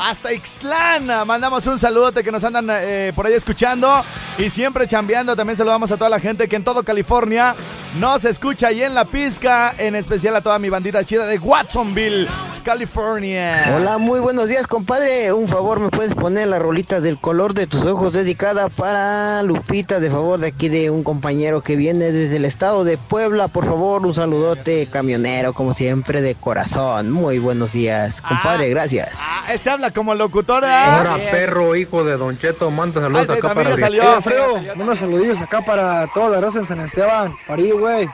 Hasta 0.00 0.32
Ixtlán. 0.32 1.06
Mandamos 1.26 1.66
un 1.66 1.78
saludote 1.78 2.22
que 2.22 2.30
nos 2.30 2.44
andan 2.44 2.68
eh, 2.70 3.12
por 3.14 3.26
ahí 3.26 3.32
escuchando 3.32 4.04
y 4.38 4.48
siempre 4.48 4.86
chambeando. 4.86 5.34
También 5.34 5.56
saludamos 5.56 5.90
a 5.90 5.96
toda 5.96 6.08
la 6.08 6.20
gente 6.20 6.48
que 6.48 6.56
en 6.56 6.64
todo 6.64 6.84
California 6.84 7.56
nos 7.96 8.24
escucha 8.24 8.70
y 8.70 8.82
en 8.82 8.94
la 8.94 9.04
pizca. 9.04 9.74
En 9.76 9.96
especial 9.96 10.36
a 10.36 10.40
toda 10.40 10.58
mi 10.58 10.68
bandita 10.70 11.04
chida 11.04 11.26
de 11.26 11.38
Watsonville, 11.38 12.28
California. 12.64 13.74
Hola, 13.76 13.98
muy 13.98 14.20
buenos 14.20 14.48
días, 14.48 14.66
compadre. 14.68 15.32
Un 15.32 15.48
favor, 15.48 15.80
¿me 15.80 15.88
puedes 15.88 16.14
poner 16.14 16.46
la 16.48 16.60
rolita 16.60 17.00
del 17.00 17.18
color 17.18 17.54
de 17.54 17.66
tus 17.66 17.84
ojos 17.84 18.12
dedicada 18.12 18.68
para 18.68 19.42
Lupita, 19.42 19.98
de 19.98 20.10
favor, 20.10 20.38
de 20.38 20.48
aquí 20.48 20.68
de 20.68 20.90
un 20.90 21.02
compañero 21.02 21.62
que 21.62 21.74
viene 21.76 22.12
desde 22.12 22.36
el 22.36 22.44
estado 22.44 22.84
de 22.84 22.98
Puebla? 22.98 23.48
Por 23.48 23.64
favor, 23.66 24.06
un 24.06 24.14
saludote 24.14 24.86
camionero, 24.86 25.54
como 25.54 25.72
siempre, 25.72 26.22
de 26.22 26.36
corazón. 26.36 27.10
Muy 27.10 27.38
buenos 27.38 27.72
días, 27.72 28.20
compadre, 28.20 28.68
gracias. 28.68 29.18
Ah, 29.20 29.52
ese 29.52 29.70
habla 29.70 29.87
como 29.92 30.14
locutora. 30.14 30.98
Ahora, 30.98 31.30
perro, 31.30 31.74
hijo 31.76 32.04
de 32.04 32.16
Don 32.16 32.38
Cheto, 32.38 32.70
manda 32.70 33.00
saludos 33.00 33.28
Ay, 33.28 33.34
sí, 33.36 33.38
acá 33.38 33.54
para 33.54 33.68
ya 33.70 33.86
Adrián. 33.86 33.90
salió. 33.90 34.16
Alfredo, 34.16 34.54
unos 34.76 34.98
saludillos 34.98 35.40
acá 35.40 35.60
para 35.62 36.06
toda 36.12 36.30
la 36.30 36.40
raza 36.40 36.58
en 36.58 36.66
San 36.66 36.80
Esteban. 36.80 37.34
Parí, 37.46 37.70
güey. 37.70 38.08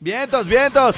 Vientos, 0.00 0.46
vientos. 0.46 0.96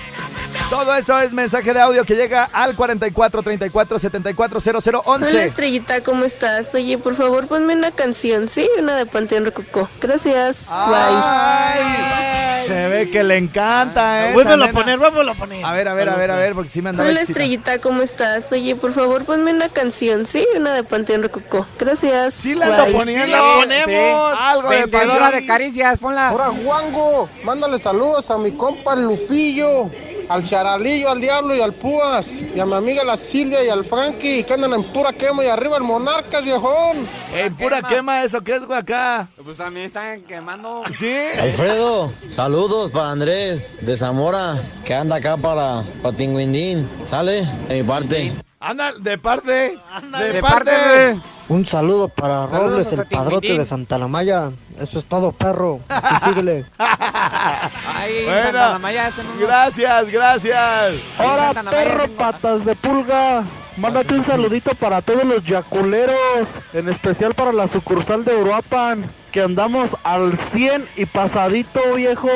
Todo 0.70 0.94
esto 0.94 1.18
es 1.18 1.33
mensaje 1.33 1.74
de 1.74 1.80
audio 1.80 2.04
que 2.04 2.14
llega 2.14 2.44
al 2.44 2.76
44 2.76 3.42
34 3.42 3.98
74 3.98 4.61
00 4.61 5.02
Hola 5.04 5.26
11. 5.26 5.44
Estrellita, 5.44 6.00
¿cómo 6.02 6.24
estás? 6.24 6.72
Oye, 6.74 6.96
por 6.96 7.16
favor, 7.16 7.48
ponme 7.48 7.74
una 7.74 7.90
canción, 7.90 8.48
¿sí? 8.48 8.68
Una 8.78 8.94
de 8.94 9.04
Panteón 9.04 9.44
Rococó. 9.46 9.88
Gracias. 10.00 10.68
Ay, 10.70 12.64
se 12.66 12.88
ve 12.88 13.11
que 13.11 13.24
le 13.24 13.37
encanta, 13.37 14.28
¿eh? 14.30 14.33
Vuélvelo 14.33 14.66
a 14.66 14.68
poner, 14.68 14.98
vuélvelo 14.98 15.33
a 15.33 15.35
poner. 15.35 15.64
A 15.64 15.72
ver, 15.72 15.88
a 15.88 15.94
ver, 15.94 16.09
a 16.09 16.14
ver, 16.14 16.30
a 16.30 16.37
ver, 16.37 16.54
porque 16.54 16.68
sí 16.70 16.78
me 16.80 16.85
Bye. 16.85 16.90
andaba 16.90 17.09
Hola 17.09 17.20
excitando. 17.20 17.42
Estrellita, 17.52 17.78
¿cómo 17.80 18.02
estás? 18.02 18.52
Oye, 18.52 18.76
por 18.76 18.92
favor, 18.92 19.24
ponme 19.24 19.52
una 19.52 19.70
canción, 19.70 20.24
¿sí? 20.24 20.46
Una 20.56 20.72
de 20.72 20.85
Panteón 20.85 21.24
Rococó. 21.24 21.66
Gracias. 21.80 22.33
Sí 22.35 22.54
la 22.54 22.66
ando 22.66 22.85
Bye. 22.85 22.92
poniendo. 22.94 23.26
Sí, 23.26 23.33
la 23.33 23.40
ponemos. 23.61 24.38
Algo 24.40 24.70
de 24.70 24.76
Vendedora 24.83 25.18
Panteón. 25.18 25.40
de 25.40 25.46
caricias, 25.48 25.98
ponla. 25.98 26.28
Ahora, 26.28 26.50
Juango, 26.64 27.28
mándale 27.42 27.80
saludos 27.80 28.30
a 28.30 28.38
mi 28.38 28.52
compa 28.52 28.94
Lupillo, 28.94 29.90
al 30.31 30.47
Charalillo, 30.47 31.11
al 31.11 31.21
Diablo 31.21 31.57
y 31.57 31.61
al 31.61 31.73
Púas, 31.73 32.29
y 32.33 32.61
a 32.61 32.64
mi 32.64 32.75
amiga 32.75 33.03
la 33.03 33.16
Silvia 33.16 33.64
y 33.64 33.69
al 33.69 33.85
Frankie, 33.85 34.45
que 34.45 34.55
andan 34.55 34.73
en 34.75 34.85
pura 34.85 35.12
quema 35.12 35.45
y 35.45 35.49
arriba 35.49 35.77
el 35.77 35.83
Monarcas, 35.83 36.45
viejón. 36.45 36.99
En 37.35 37.57
pura 37.57 37.83
quema 37.83 38.23
eso, 38.23 38.40
¿qué 38.40 38.55
es, 38.55 38.64
güey, 38.64 38.79
acá? 38.79 39.29
Pues 39.43 39.57
también 39.57 39.87
están 39.87 40.23
quemando. 40.23 40.85
¿Sí? 40.97 41.12
Alfredo, 41.37 42.12
saludos 42.31 42.93
para 42.93 43.11
Andrés 43.11 43.79
de 43.81 43.97
Zamora, 43.97 44.55
que 44.85 44.95
anda 44.95 45.16
acá 45.16 45.37
para, 45.37 45.83
para 46.01 46.16
Tinguindín. 46.16 46.88
¿Sale? 47.07 47.43
De 47.66 47.83
mi 47.83 47.83
parte. 47.83 48.33
Anda, 48.62 48.92
de 48.92 49.16
parte. 49.16 49.51
de, 49.53 50.33
de 50.33 50.40
parte. 50.42 50.70
parte. 50.70 51.18
Un 51.49 51.66
saludo 51.66 52.09
para 52.09 52.46
Saludos 52.46 52.70
Robles, 52.70 52.92
el 52.92 53.07
padrote 53.07 53.59
de 53.59 53.64
Santa 53.64 53.96
Maya. 54.07 54.51
Eso 54.79 54.99
es 54.99 55.07
todo, 55.07 55.33
perro. 55.33 55.81
Así 55.88 56.27
síguele. 56.29 56.66
Ay, 56.79 58.25
Bueno, 58.27 58.42
Santa 58.53 58.79
Maya 58.79 59.07
hacen 59.07 59.27
unos- 59.27 59.38
Gracias, 59.40 60.11
gracias. 60.11 60.92
Ahora, 61.18 61.55
perro 61.70 62.05
tengo- 62.05 62.16
patas 62.18 62.64
de 62.66 62.77
pulga. 62.77 63.44
Mándate 63.79 64.14
un 64.14 64.25
saludito 64.25 64.75
para 64.75 65.01
todos 65.01 65.25
los 65.25 65.42
yaculeros, 65.42 66.59
en 66.75 66.90
especial 66.90 67.33
para 67.35 67.53
la 67.53 67.66
sucursal 67.66 68.25
de 68.27 68.37
Uruapan, 68.37 69.07
que 69.33 69.40
andamos 69.40 69.96
al 70.05 70.37
100 70.37 70.87
y 70.96 71.07
pasadito, 71.07 71.81
viejo. 71.96 72.29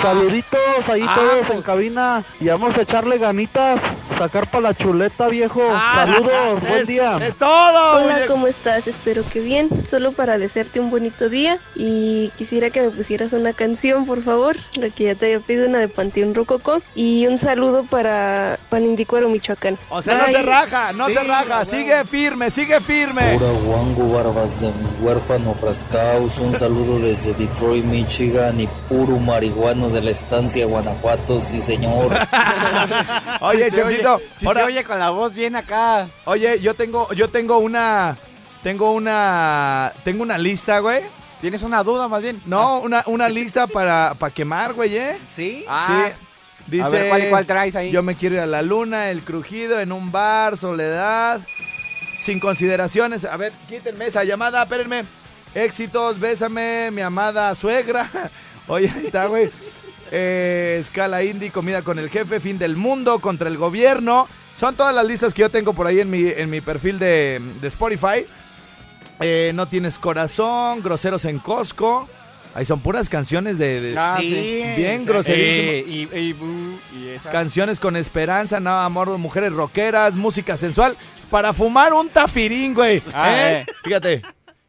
Saluditos 0.00 0.88
ahí 0.88 1.04
Ah, 1.08 1.14
todos 1.16 1.40
en 1.50 1.54
pues. 1.54 1.64
cabina 1.66 2.22
y 2.38 2.46
vamos 2.48 2.76
a 2.78 2.82
echarle 2.82 3.18
ganitas, 3.18 3.80
sacar 4.16 4.50
para 4.50 4.62
la 4.62 4.74
chuleta, 4.74 5.28
viejo. 5.28 5.60
Saludos, 5.94 6.60
buen 6.60 6.74
Es- 6.82 6.86
día. 6.86 7.18
Es 7.22 7.34
todo, 7.36 8.04
Hola. 8.04 8.20
¿cómo 8.26 8.46
estás? 8.46 8.86
Espero 8.88 9.24
que 9.24 9.40
bien. 9.40 9.68
Solo 9.86 10.12
para 10.12 10.38
desearte 10.38 10.80
un 10.80 10.90
bonito 10.90 11.28
día 11.28 11.58
y 11.74 12.30
quisiera 12.36 12.70
que 12.70 12.80
me 12.82 12.90
pusieras 12.90 13.32
una 13.32 13.52
canción, 13.52 14.06
por 14.06 14.22
favor, 14.22 14.56
la 14.76 14.90
que 14.90 15.04
ya 15.04 15.14
te 15.14 15.26
había 15.26 15.40
pedido, 15.40 15.68
una 15.68 15.78
de 15.78 15.88
Panteón 15.88 16.34
Rococó. 16.34 16.80
Y 16.94 17.26
un 17.26 17.38
saludo 17.38 17.84
para 17.84 18.58
Panindicuero, 18.70 19.28
Michoacán. 19.28 19.78
O 19.90 20.02
sea, 20.02 20.16
no 20.18 20.26
se 20.26 20.42
raja, 20.42 20.92
no 20.92 21.06
Sí, 21.06 21.14
se 21.14 21.24
raja. 21.24 21.64
Sigue 21.64 22.04
firme, 22.04 22.50
sigue 22.50 22.80
firme. 22.80 23.38
Pura 23.38 23.50
guango, 23.64 24.12
barbas 24.12 24.60
de 24.60 24.68
mis 24.68 24.96
huérfanos 25.00 25.60
rascaos. 25.60 26.38
Un 26.38 26.56
saludo 26.56 26.98
desde 26.98 27.34
Detroit, 27.34 27.84
Michigan 27.84 28.58
y 28.60 28.66
puro 28.88 29.16
marihuano 29.18 29.88
de 29.90 30.00
la 30.02 30.10
estancia 30.10 30.66
Guanajuato, 30.66 31.40
sí 31.40 31.60
señor. 31.60 32.12
Oye, 33.40 33.70
Sí 33.70 33.76
se 34.18 34.24
oye- 34.24 34.30
sí 34.36 34.46
ahora- 34.46 34.60
se 34.60 34.66
oye 34.66 34.84
con 34.84 34.98
la 34.98 35.10
voz 35.10 35.34
bien 35.34 35.56
acá. 35.56 36.08
Oye, 36.24 36.60
yo 36.60 36.74
tengo, 36.74 37.12
yo 37.12 37.28
tengo 37.28 37.58
una, 37.58 38.16
tengo 38.62 38.92
una, 38.92 39.92
tengo 40.04 40.22
una 40.22 40.38
lista, 40.38 40.78
güey. 40.80 41.02
¿Tienes 41.40 41.62
una 41.62 41.82
duda 41.82 42.08
más 42.08 42.22
bien? 42.22 42.40
No, 42.46 42.80
una, 42.80 43.02
una 43.06 43.28
lista 43.28 43.66
para, 43.66 44.14
para 44.18 44.32
quemar, 44.32 44.72
güey, 44.72 44.96
¿eh? 44.96 45.18
¿Sí? 45.28 45.64
Ah, 45.68 46.08
sí. 46.08 46.22
Dice, 46.66 46.82
a 46.84 46.88
ver, 46.88 47.08
¿cuál 47.10 47.28
cuál 47.28 47.46
traes 47.46 47.76
ahí? 47.76 47.90
Yo 47.92 48.02
me 48.02 48.16
quiero 48.16 48.36
ir 48.36 48.40
a 48.40 48.46
la 48.46 48.62
luna, 48.62 49.10
el 49.10 49.22
crujido, 49.22 49.78
en 49.78 49.92
un 49.92 50.10
bar, 50.10 50.56
soledad, 50.56 51.40
sin 52.18 52.40
consideraciones. 52.40 53.24
A 53.24 53.36
ver, 53.36 53.52
quítenme 53.68 54.06
esa 54.06 54.24
llamada, 54.24 54.62
espérenme. 54.62 55.04
Éxitos, 55.54 56.18
bésame, 56.18 56.90
mi 56.90 57.02
amada 57.02 57.54
suegra. 57.54 58.08
Oye, 58.66 58.90
ahí 58.94 59.06
está, 59.06 59.26
güey. 59.26 59.50
Eh, 60.12 60.78
escala 60.80 61.22
indie, 61.24 61.50
comida 61.50 61.82
con 61.82 61.98
el 61.98 62.10
jefe, 62.10 62.40
fin 62.40 62.58
del 62.58 62.76
mundo, 62.76 63.18
contra 63.18 63.48
el 63.48 63.56
gobierno. 63.56 64.28
Son 64.54 64.74
todas 64.74 64.94
las 64.94 65.04
listas 65.04 65.34
que 65.34 65.42
yo 65.42 65.50
tengo 65.50 65.72
por 65.74 65.86
ahí 65.86 66.00
en 66.00 66.08
mi, 66.10 66.24
en 66.28 66.48
mi 66.50 66.60
perfil 66.60 66.98
de, 66.98 67.40
de 67.60 67.68
Spotify. 67.68 68.26
Eh, 69.20 69.52
no 69.54 69.66
tienes 69.66 69.98
corazón, 69.98 70.82
groseros 70.82 71.24
en 71.24 71.38
Costco. 71.38 72.08
Ahí 72.54 72.64
son 72.64 72.80
puras 72.80 73.10
canciones 73.10 73.58
de... 73.58 73.80
de- 73.82 73.98
Ah, 73.98 74.16
Sí. 74.18 74.30
sí. 74.30 74.62
Bien. 74.76 75.06
Eh, 75.26 75.84
y, 75.86 76.02
y, 76.18 76.30
y. 77.14 77.16
Canciones 77.30 77.78
con 77.80 77.96
esperanza, 77.96 78.60
nada, 78.60 78.86
amor, 78.86 79.08
mujeres 79.18 79.52
rockeras, 79.52 80.14
música 80.14 80.56
sensual. 80.56 80.96
Para 81.30 81.52
fumar 81.52 81.92
un 81.92 82.08
tafirín, 82.08 82.72
güey. 82.72 83.02
Ah, 83.12 83.30
¿eh? 83.34 83.60
eh. 83.60 83.72
Fíjate. 83.84 84.22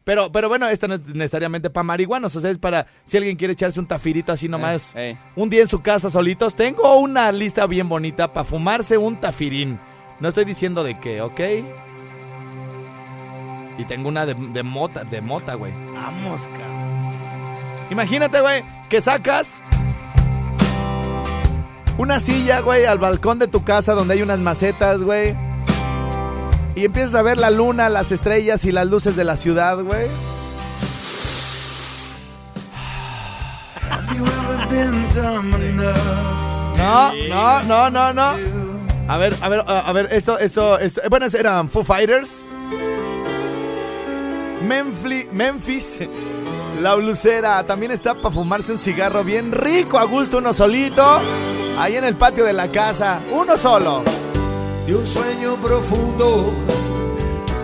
Pero, 0.08 0.32
pero 0.32 0.48
bueno, 0.48 0.66
esto 0.68 0.88
no 0.88 0.94
es 0.94 1.04
necesariamente 1.04 1.68
para 1.68 1.84
marihuanos. 1.84 2.34
O 2.34 2.40
sea, 2.40 2.50
es 2.50 2.56
para 2.56 2.86
si 3.04 3.18
alguien 3.18 3.36
quiere 3.36 3.52
echarse 3.52 3.78
un 3.78 3.84
tafirito 3.84 4.32
así 4.32 4.48
nomás. 4.48 4.94
Eh, 4.96 5.10
eh. 5.10 5.18
Un 5.36 5.50
día 5.50 5.60
en 5.60 5.68
su 5.68 5.82
casa 5.82 6.08
solitos. 6.08 6.54
Tengo 6.54 6.98
una 6.98 7.30
lista 7.30 7.66
bien 7.66 7.90
bonita 7.90 8.32
para 8.32 8.44
fumarse 8.44 8.96
un 8.96 9.20
tafirín. 9.20 9.78
No 10.18 10.30
estoy 10.30 10.46
diciendo 10.46 10.82
de 10.82 10.98
qué, 10.98 11.20
¿ok? 11.20 11.40
Y 13.76 13.84
tengo 13.84 14.08
una 14.08 14.24
de, 14.24 14.32
de 14.32 14.62
mota, 14.62 15.04
de 15.04 15.20
mota, 15.20 15.56
güey. 15.56 15.74
Vamos, 15.92 16.48
cabrón. 16.54 17.88
Imagínate, 17.90 18.40
güey, 18.40 18.64
que 18.88 19.02
sacas 19.02 19.62
una 21.98 22.18
silla, 22.18 22.60
güey, 22.60 22.86
al 22.86 22.98
balcón 22.98 23.38
de 23.38 23.46
tu 23.46 23.62
casa 23.62 23.92
donde 23.92 24.14
hay 24.14 24.22
unas 24.22 24.40
macetas, 24.40 25.02
güey. 25.02 25.36
Y 26.78 26.84
empiezas 26.84 27.16
a 27.16 27.22
ver 27.22 27.38
la 27.38 27.50
luna, 27.50 27.88
las 27.88 28.12
estrellas 28.12 28.64
y 28.64 28.70
las 28.70 28.86
luces 28.86 29.16
de 29.16 29.24
la 29.24 29.36
ciudad, 29.36 29.82
güey. 29.82 30.06
No, 36.76 37.12
no, 37.12 37.62
no, 37.64 37.90
no, 37.90 38.12
no. 38.12 38.32
A 39.08 39.16
ver, 39.16 39.34
a 39.42 39.48
ver, 39.48 39.64
a 39.66 39.92
ver, 39.92 40.08
eso, 40.12 40.38
eso, 40.38 40.78
eso. 40.78 41.00
Bueno, 41.10 41.26
eran 41.36 41.68
Foo 41.68 41.82
Fighters. 41.82 42.44
Memphis, 44.62 45.32
Memphis, 45.32 45.98
la 46.80 46.94
blusera. 46.94 47.66
También 47.66 47.90
está 47.90 48.14
para 48.14 48.30
fumarse 48.30 48.70
un 48.70 48.78
cigarro 48.78 49.24
bien 49.24 49.50
rico, 49.50 49.98
a 49.98 50.04
gusto, 50.04 50.38
uno 50.38 50.54
solito. 50.54 51.18
Ahí 51.76 51.96
en 51.96 52.04
el 52.04 52.14
patio 52.14 52.44
de 52.44 52.52
la 52.52 52.68
casa, 52.68 53.18
uno 53.32 53.56
solo. 53.56 54.04
De 54.88 54.94
un 54.96 55.06
sueño 55.06 55.54
profundo. 55.56 56.52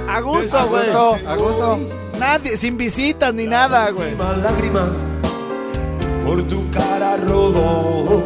A 0.08 0.20
gusto, 0.20 0.58
A 0.58 0.64
güey. 0.64 0.82
gusto, 0.82 1.16
a 1.26 1.37
gusto. 1.37 1.78
Nadie, 2.18 2.56
sin 2.58 2.76
visitas 2.76 3.32
ni 3.34 3.44
nada, 3.46 3.88
güey. 3.90 4.10
Lágrima, 4.14 4.32
lágrima. 4.37 4.92
Por 6.24 6.42
tu 6.42 6.70
cara 6.70 7.16
rodo. 7.16 8.22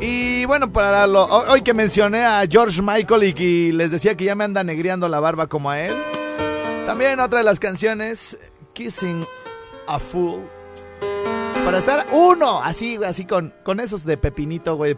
Y 0.00 0.44
bueno, 0.46 0.70
para 0.72 1.06
lo- 1.06 1.24
ho- 1.24 1.52
hoy 1.52 1.62
que 1.62 1.72
mencioné 1.74 2.24
a 2.24 2.44
George 2.50 2.82
Michael 2.82 3.22
y 3.22 3.32
que 3.34 3.70
les 3.72 3.92
decía 3.92 4.16
que 4.16 4.24
ya 4.24 4.34
me 4.34 4.42
anda 4.44 4.64
negriando 4.64 5.08
la 5.08 5.20
barba 5.20 5.46
como 5.46 5.70
a 5.70 5.80
él. 5.80 5.94
También 6.86 7.20
otra 7.20 7.38
de 7.38 7.44
las 7.44 7.60
canciones, 7.60 8.36
Kissing 8.72 9.24
a 9.86 9.98
Fool. 10.00 10.40
Para 11.64 11.78
estar 11.78 12.06
uno, 12.12 12.60
así, 12.62 12.96
güey, 12.96 13.08
así 13.08 13.24
con, 13.24 13.54
con 13.62 13.78
esos 13.80 14.04
de 14.04 14.16
Pepinito, 14.18 14.74
güey, 14.76 14.94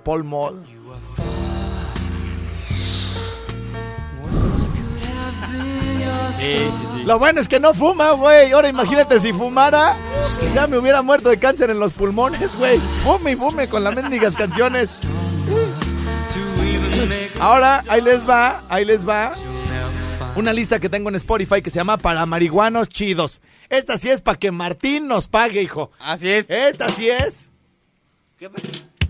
Lo 7.05 7.19
bueno 7.19 7.41
es 7.41 7.49
que 7.49 7.61
no 7.61 7.73
fuma, 7.73 8.13
güey. 8.13 8.53
Ahora 8.53 8.69
imagínate 8.69 9.21
si 9.21 9.33
fumara, 9.33 9.97
ya 10.55 10.67
me 10.67 10.77
hubiera 10.77 11.03
muerto 11.03 11.29
de 11.29 11.39
cáncer 11.39 11.71
en 11.71 11.79
los 11.79 11.93
pulmones, 11.93 12.57
güey. 12.57 12.79
Fume 13.05 13.33
y 13.33 13.37
fume 13.37 13.69
con 13.69 13.85
las 13.85 13.95
mendigas 13.95 14.35
canciones. 14.35 15.01
Ahora, 17.41 17.83
ahí 17.89 18.01
les 18.01 18.29
va, 18.29 18.65
ahí 18.69 18.85
les 18.85 19.07
va. 19.09 19.31
Una 20.35 20.53
lista 20.53 20.79
que 20.81 20.89
tengo 20.89 21.09
en 21.09 21.15
Spotify 21.15 21.63
que 21.63 21.71
se 21.71 21.79
llama 21.79 21.97
Para 21.97 22.27
Marihuanos 22.27 22.89
Chidos. 22.89 23.41
Esta 23.69 23.97
sí 23.99 24.11
es 24.11 24.21
para 24.21 24.39
que 24.39 24.51
Martín 24.51 25.09
nos 25.09 25.29
pague, 25.29 25.63
hijo. 25.63 25.91
Así 26.01 26.29
es. 26.29 26.51
Esta 26.51 26.91
sí 26.91 27.09
es. 27.09 27.51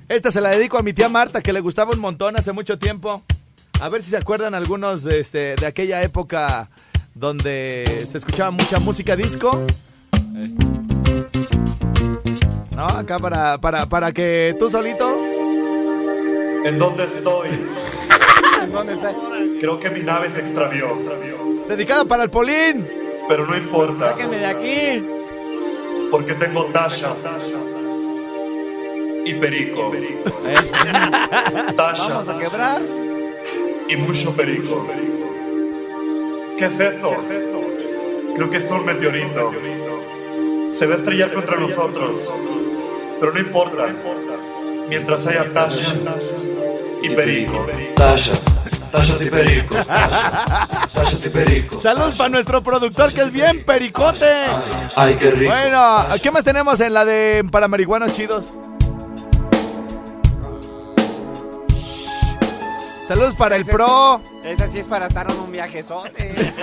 Esta 0.09 0.31
se 0.31 0.41
la 0.41 0.51
dedico 0.51 0.79
a 0.79 0.83
mi 0.83 0.93
tía 0.93 1.09
Marta, 1.09 1.43
que 1.43 1.53
le 1.53 1.61
gustaba 1.61 1.93
un 1.93 1.99
montón 1.99 2.37
hace 2.37 2.53
mucho 2.53 2.79
tiempo. 2.79 3.23
A 3.81 3.89
ver 3.89 4.03
si 4.03 4.11
se 4.11 4.17
acuerdan 4.17 4.55
algunos 4.55 5.03
de, 5.03 5.21
este, 5.21 5.57
de 5.57 5.67
aquella 5.67 6.03
época 6.03 6.71
donde 7.17 8.05
se 8.07 8.19
escuchaba 8.19 8.51
mucha 8.51 8.79
música 8.79 9.17
disco. 9.17 9.63
¿No? 12.75 12.85
Acá 12.87 13.19
para, 13.19 13.59
para, 13.59 13.87
para 13.87 14.13
que 14.13 14.55
tú 14.59 14.69
solito. 14.71 15.19
¿En 16.65 16.79
dónde 16.79 17.05
estoy? 17.05 17.49
¿En 18.63 18.73
dónde 18.73 18.95
está? 18.95 19.15
Creo 19.61 19.81
que 19.81 19.91
mi 19.91 20.03
nave 20.03 20.31
se 20.31 20.41
extravió. 20.41 20.89
Dedicada 21.69 22.05
para 22.05 22.25
el 22.25 22.31
Polín. 22.31 22.87
Pero 23.29 23.47
no 23.47 23.57
importa, 23.57 24.11
Sáquenme 24.13 24.37
de 24.39 24.47
aquí. 24.47 25.07
porque 26.11 26.35
tengo 26.35 26.67
Tasha. 26.67 27.15
y 29.25 29.35
perico. 29.35 29.91
Vamos 31.77 32.29
a 32.29 32.39
quebrar. 32.39 32.83
y 33.89 33.97
mucho 33.97 34.33
perico. 34.37 34.87
¿Qué 36.59 36.67
es 36.67 36.81
eso? 36.81 37.15
Creo 38.35 38.51
que 38.51 38.57
es 38.57 38.71
un 38.71 38.85
meteorito. 38.85 39.53
Se 40.73 40.87
va 40.87 40.95
a 40.95 40.97
estrellar 40.97 41.33
contra 41.33 41.57
nosotros. 41.59 42.11
Pero 43.21 43.33
no 43.33 43.41
importa. 43.41 43.89
Mientras 44.89 45.27
haya 45.27 45.53
Tasha 45.53 45.95
y 47.03 47.11
perico. 47.11 47.67
Tasha, 47.95 48.35
Tasha 48.91 49.17
y 49.23 49.31
perico. 49.31 49.75
Tasha 49.75 51.17
y 51.25 51.29
perico. 51.29 51.81
Saludos 51.81 52.15
para 52.15 52.31
nuestro 52.31 52.63
productor 52.63 53.13
que 53.13 53.23
es 53.23 53.33
bien 53.33 53.65
pericote. 53.65 54.27
Ay, 54.95 55.17
qué 55.19 55.31
rico. 55.31 55.53
Bueno, 55.53 56.05
¿qué 56.23 56.31
más 56.31 56.45
tenemos 56.45 56.81
en 56.81 56.95
la 56.95 57.05
de 57.05 57.45
para 57.51 57.69
marihuanos 57.69 58.13
chidos? 58.13 58.47
Saludos 63.07 63.37
para 63.37 63.57
el 63.57 63.65
pro. 63.65 64.21
sí- 64.43 64.49
Esa 64.49 64.69
sí 64.69 64.79
es 64.79 64.87
para 64.87 65.07
estar 65.07 65.31
en 65.31 65.39
un 65.39 65.51
viajezote. 65.53 66.35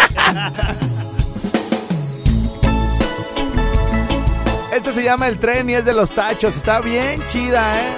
Este 4.74 4.92
se 4.92 5.04
llama 5.04 5.28
El 5.28 5.38
Tren 5.38 5.70
y 5.70 5.76
es 5.76 5.86
de 5.86 5.94
los 5.94 6.10
tachos. 6.12 6.56
Está 6.56 6.82
bien 6.82 7.22
chida, 7.28 7.80
¿eh? 7.80 7.96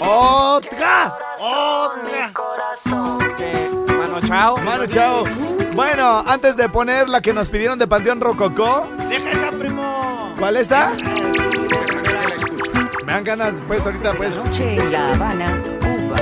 ¡Otra! 0.00 1.18
¡Otra! 1.38 2.32
Mano 3.98 4.20
chao. 4.26 4.56
Mano, 4.58 4.86
chao. 4.86 5.22
Bueno, 5.74 6.22
antes 6.26 6.56
de 6.56 6.68
poner 6.68 7.08
la 7.08 7.20
que 7.20 7.32
nos 7.32 7.48
pidieron 7.48 7.76
de 7.78 7.86
Panteón 7.88 8.20
Rococó, 8.20 8.86
Deja 9.08 9.30
esa, 9.32 9.50
primo. 9.50 10.32
¿cuál 10.38 10.56
está? 10.56 10.92
Me 13.10 13.14
dan 13.14 13.24
ganas, 13.24 13.54
pues, 13.66 13.84
ahorita, 13.84 14.12
pues. 14.12 14.36
Noche 14.36 14.76
en 14.76 14.92
La 14.92 15.12
Habana, 15.12 15.60
Cuba. 15.80 16.16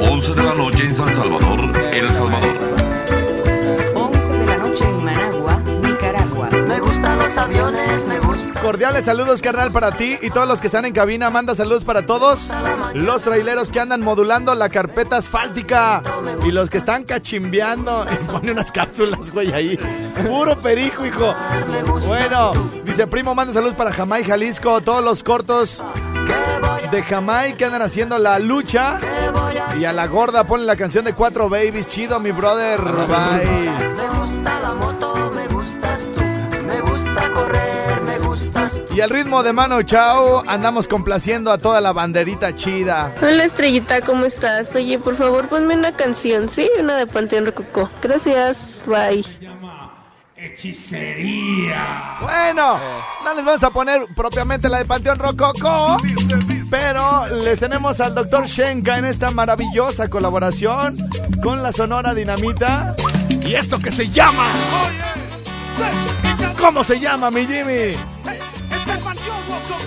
11 0.00 0.32
de 0.34 0.42
la 0.42 0.54
noche 0.54 0.84
en 0.84 0.94
San 0.94 1.14
Salvador, 1.14 1.70
El 1.92 2.08
Salvador. 2.08 2.67
Cordiales 8.68 9.06
saludos, 9.06 9.40
carnal, 9.40 9.72
para 9.72 9.92
ti 9.92 10.18
y 10.20 10.28
todos 10.28 10.46
los 10.46 10.60
que 10.60 10.66
están 10.66 10.84
en 10.84 10.92
cabina. 10.92 11.30
Manda 11.30 11.54
saludos 11.54 11.84
para 11.84 12.04
todos 12.04 12.50
los 12.92 13.22
traileros 13.22 13.70
que 13.70 13.80
andan 13.80 14.02
modulando 14.02 14.54
la 14.54 14.68
carpeta 14.68 15.16
asfáltica 15.16 16.02
y 16.44 16.52
los 16.52 16.68
que 16.68 16.76
están 16.76 17.04
cachimbeando. 17.04 18.04
Y 18.12 18.30
pone 18.30 18.52
unas 18.52 18.70
cápsulas, 18.70 19.30
güey, 19.30 19.54
ahí. 19.54 19.78
Puro 20.26 20.60
perico, 20.60 21.06
hijo. 21.06 21.34
Bueno, 22.06 22.52
dice 22.84 23.06
primo, 23.06 23.34
manda 23.34 23.54
saludos 23.54 23.74
para 23.74 23.90
Jamai, 23.90 24.22
Jalisco. 24.22 24.82
Todos 24.82 25.02
los 25.02 25.22
cortos 25.22 25.82
de 26.90 27.02
Jamai 27.02 27.56
que 27.56 27.64
andan 27.64 27.80
haciendo 27.80 28.18
la 28.18 28.38
lucha. 28.38 29.00
Y 29.78 29.86
a 29.86 29.94
la 29.94 30.08
gorda 30.08 30.44
ponle 30.44 30.66
la 30.66 30.76
canción 30.76 31.06
de 31.06 31.14
Cuatro 31.14 31.48
Babies. 31.48 31.86
Chido, 31.86 32.20
mi 32.20 32.32
brother. 32.32 32.82
Bye. 32.82 33.70
Y 38.98 39.00
al 39.00 39.10
ritmo 39.10 39.44
de 39.44 39.52
mano 39.52 39.80
chao, 39.82 40.42
andamos 40.44 40.88
complaciendo 40.88 41.52
a 41.52 41.58
toda 41.58 41.80
la 41.80 41.92
banderita 41.92 42.52
chida. 42.56 43.14
Hola 43.22 43.44
Estrellita, 43.44 44.00
¿cómo 44.00 44.24
estás? 44.24 44.74
Oye, 44.74 44.98
por 44.98 45.14
favor, 45.14 45.48
ponme 45.48 45.76
una 45.76 45.92
canción, 45.92 46.48
¿sí? 46.48 46.68
Una 46.80 46.96
de 46.96 47.06
Panteón 47.06 47.46
Rococó. 47.46 47.88
Gracias, 48.02 48.82
bye. 48.88 49.24
Hechicería. 50.34 52.16
Bueno, 52.20 52.80
no 53.22 53.34
les 53.34 53.44
vamos 53.44 53.62
a 53.62 53.70
poner 53.70 54.04
propiamente 54.16 54.68
la 54.68 54.78
de 54.78 54.84
Panteón 54.84 55.20
Rococo, 55.20 55.98
pero 56.68 57.28
les 57.28 57.60
tenemos 57.60 58.00
al 58.00 58.16
doctor 58.16 58.46
Shenka 58.46 58.98
en 58.98 59.04
esta 59.04 59.30
maravillosa 59.30 60.10
colaboración 60.10 60.98
con 61.40 61.62
la 61.62 61.70
Sonora 61.70 62.14
Dinamita. 62.14 62.96
Y 63.28 63.54
esto 63.54 63.78
que 63.78 63.92
se 63.92 64.08
llama. 64.08 64.48
¿Cómo 66.58 66.82
se 66.82 66.98
llama, 66.98 67.30
mi 67.30 67.46
Jimmy? 67.46 68.17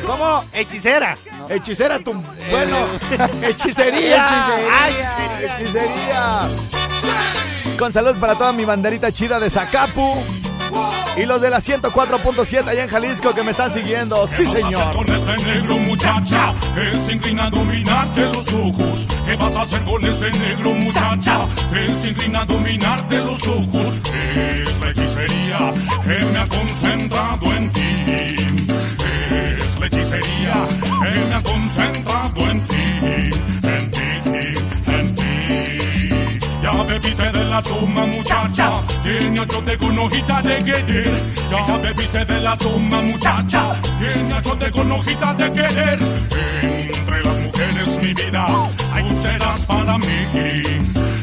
¿Cómo? 0.06 0.44
Hechicera. 0.54 1.18
Hechicera, 1.50 2.00
tu. 2.00 2.14
Bueno, 2.50 2.78
hechicería. 3.42 4.26
Hechicería. 4.26 4.82
Ay, 4.82 4.96
hechicería. 5.46 6.42
Con 7.78 7.94
saludos 7.94 8.18
para 8.18 8.36
toda 8.36 8.52
mi 8.54 8.66
banderita 8.66 9.12
chida 9.12 9.40
de 9.40 9.50
Zacapu. 9.50 10.16
Y 11.18 11.26
los 11.26 11.42
de 11.42 11.50
la 11.50 11.58
104.7 11.58 12.70
allá 12.70 12.84
en 12.84 12.90
Jalisco 12.90 13.34
que 13.36 13.44
me 13.44 13.52
están 13.52 13.70
siguiendo. 13.74 14.26
Sí, 14.28 14.46
señor. 14.46 14.96
con 14.96 15.10
este 15.12 15.36
negro 15.46 15.78
muchacha 15.80 16.54
que 16.74 16.98
se 16.98 17.12
inclina 17.14 17.48
a 17.48 17.50
dominarte 17.50 18.22
los 18.32 18.54
ojos? 18.54 19.08
¿Qué 19.26 19.36
vas 19.36 19.56
a 19.58 19.64
hacer 19.64 19.82
con 19.82 20.06
este 20.06 20.32
negro 20.32 20.72
muchacha 20.72 21.40
que 21.74 21.92
se 21.92 22.10
inclina 22.12 22.42
a 22.42 22.46
dominarte 22.46 23.18
los 23.18 23.46
ojos? 23.46 24.00
Es 24.36 24.80
la 24.80 24.90
hechicería 24.92 25.74
que 26.04 26.26
me 26.26 26.40
ha 26.40 26.48
concentrado 26.48 27.54
en 27.58 27.74
ti. 27.74 28.41
La 29.82 29.88
hechicería 29.88 30.54
que 31.02 31.26
me 31.26 31.34
ha 31.34 31.42
concentrado 31.42 32.52
en 32.52 32.68
ti. 32.68 32.76
En 33.64 33.90
ti, 33.90 34.10
en 34.86 35.16
ti. 35.16 36.10
Ya 36.62 36.84
bebiste 36.84 37.32
de 37.32 37.46
la 37.46 37.64
toma 37.64 38.06
muchacha, 38.06 38.70
tiene 39.02 39.40
achote 39.40 39.78
con 39.80 39.98
hojita 39.98 40.44
de 40.44 40.64
querer. 40.64 41.12
Ya 41.50 41.78
bebiste 41.78 42.26
de 42.26 42.42
la 42.42 42.56
toma 42.58 43.02
muchacha, 43.02 43.72
tiene 43.98 44.32
achote 44.36 44.70
con 44.70 44.92
hojita 44.92 45.34
de 45.34 45.52
querer. 45.52 46.00
Entre 46.62 47.24
las 47.24 47.40
mujeres 47.40 48.00
mi 48.04 48.14
vida, 48.14 48.70
ay 48.94 49.04
tú 49.10 49.16
serás 49.16 49.66
para 49.66 49.98
mí. 49.98 50.28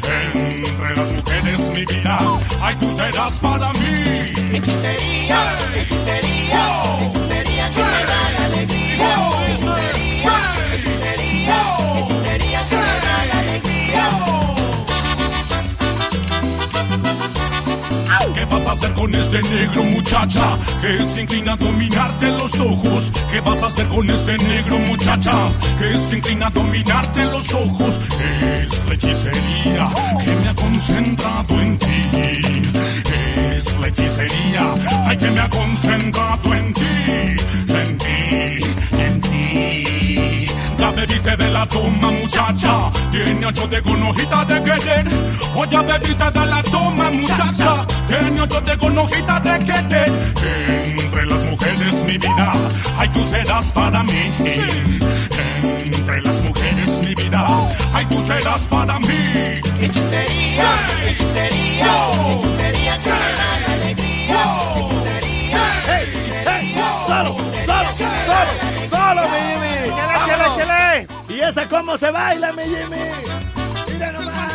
Entre 0.03 0.97
las 0.97 1.11
mujeres 1.12 1.71
mi 1.71 1.85
vida, 1.85 2.18
ay 2.61 2.75
tú 2.81 2.92
serás 2.92 3.38
para 3.38 3.73
mí. 3.75 4.33
Hechicería, 4.53 5.42
hechicería, 5.77 6.66
hechicería 7.05 7.68
que 7.68 8.38
hacer 18.79 18.93
con 18.95 19.12
este 19.12 19.43
negro 19.43 19.83
muchacha 19.83 20.57
que 20.81 21.05
se 21.05 21.23
inclina 21.23 21.55
a 21.55 21.57
dominarte 21.57 22.29
los 22.29 22.61
ojos? 22.61 23.12
¿Qué 23.33 23.41
vas 23.41 23.61
a 23.62 23.67
hacer 23.67 23.88
con 23.88 24.09
este 24.09 24.38
negro 24.38 24.79
muchacha 24.79 25.33
que 25.81 25.99
se 25.99 26.19
inclina 26.19 26.47
a 26.47 26.51
dominarte 26.51 27.25
los 27.25 27.53
ojos? 27.55 28.01
Es 28.62 28.85
la 28.87 28.95
hechicería 28.95 29.88
que 30.25 30.37
me 30.37 30.49
ha 30.49 30.55
concentrado 30.55 31.61
en 31.61 31.79
ti. 31.79 31.88
Es 33.57 33.77
la 33.81 33.88
hechicería, 33.88 34.75
ay 35.07 35.17
que 35.17 35.31
me 35.31 35.41
ha 35.41 35.49
concentrado 35.49 36.55
en 36.55 36.75
ti, 36.75 36.83
en 37.69 37.99
ti, 37.99 38.64
en 38.97 39.21
ti. 39.21 39.78
Bebiste 40.99 41.37
de 41.37 41.49
la 41.53 41.65
toma 41.65 42.11
muchacha, 42.11 42.91
tiene 43.13 43.47
achote 43.47 43.81
con 43.83 44.03
hojita 44.03 44.45
de 44.47 44.61
querer. 44.65 45.07
O 45.55 45.65
ya 45.65 45.81
bebiste 45.83 46.31
de 46.33 46.47
la 46.47 46.61
toma 46.65 47.09
muchacha, 47.11 47.87
tiene 48.09 48.41
achote 48.41 48.77
con 48.79 48.99
hojita 48.99 49.39
de 49.39 49.65
querer. 49.65 50.13
Entre 50.99 51.27
las 51.27 51.45
mujeres 51.45 52.05
mi 52.05 52.19
vida, 52.19 52.53
ay 52.99 53.09
tú 53.11 53.25
serás 53.25 53.71
para 53.71 54.03
mí. 54.03 54.33
Entre 55.85 56.21
las 56.21 56.43
mujeres 56.43 57.01
mi 57.01 57.15
vida, 57.15 57.47
ay 57.93 58.05
tú 58.07 58.21
serás 58.21 58.67
para 58.67 58.99
mí. 58.99 59.61
Hechicería, 59.81 60.69
hechicería, 61.07 61.87
hechicería 62.41 62.67
esa 71.49 71.69
cómo 71.69 71.97
se 71.97 72.11
baila, 72.11 72.53
mi 72.53 72.63
Jimmy? 72.65 72.97
Mira 73.93 74.13
nomás. 74.13 74.53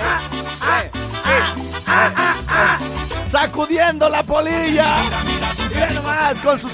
Ah, 0.00 0.20
ah, 0.62 0.82
ah, 1.24 1.54
ah, 1.86 2.12
ah, 2.16 2.34
ah. 2.48 2.78
Sacudiendo 3.30 4.08
la 4.08 4.22
polilla. 4.22 4.94
Mira 5.74 5.90
nomás, 5.90 6.40
con 6.40 6.58
su, 6.58 6.68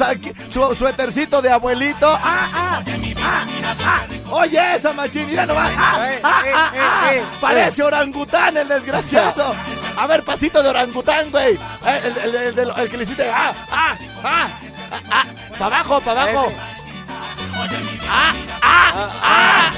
su 0.51 0.75
suétercito 0.75 1.41
de 1.43 1.51
abuelito. 1.51 2.19
Ah, 2.23 2.49
ah. 2.55 2.83
Oye, 4.31 4.75
esa 4.77 4.93
machín, 4.93 5.27
mira 5.27 5.47
nomás. 5.47 5.71
Ah, 5.77 5.97
ah, 6.23 6.43
ah, 6.55 6.73
ah. 6.75 7.11
Parece 7.41 7.83
orangután 7.83 8.57
el 8.57 8.69
desgraciado. 8.69 9.55
A 9.97 10.07
ver, 10.09 10.23
pasito 10.25 10.61
de 10.63 10.69
orangután, 10.71 11.31
güey. 11.31 11.55
Eh, 11.55 12.01
El, 12.05 12.19
el- 12.19 12.59
el- 12.59 12.73
el- 12.77 12.91
que 12.91 12.97
le 12.97 13.03
hiciste. 13.05 13.31
Ah, 13.31 13.53
ah, 13.71 13.97
ah. 14.25 14.49
ah, 15.11 15.25
para 15.59 15.77
abajo, 15.77 16.01
para 16.01 16.23
abajo. 16.23 16.53
¡Ah! 18.09 18.35
¡Ah! 18.63 19.11
¡Ah! 19.23 19.71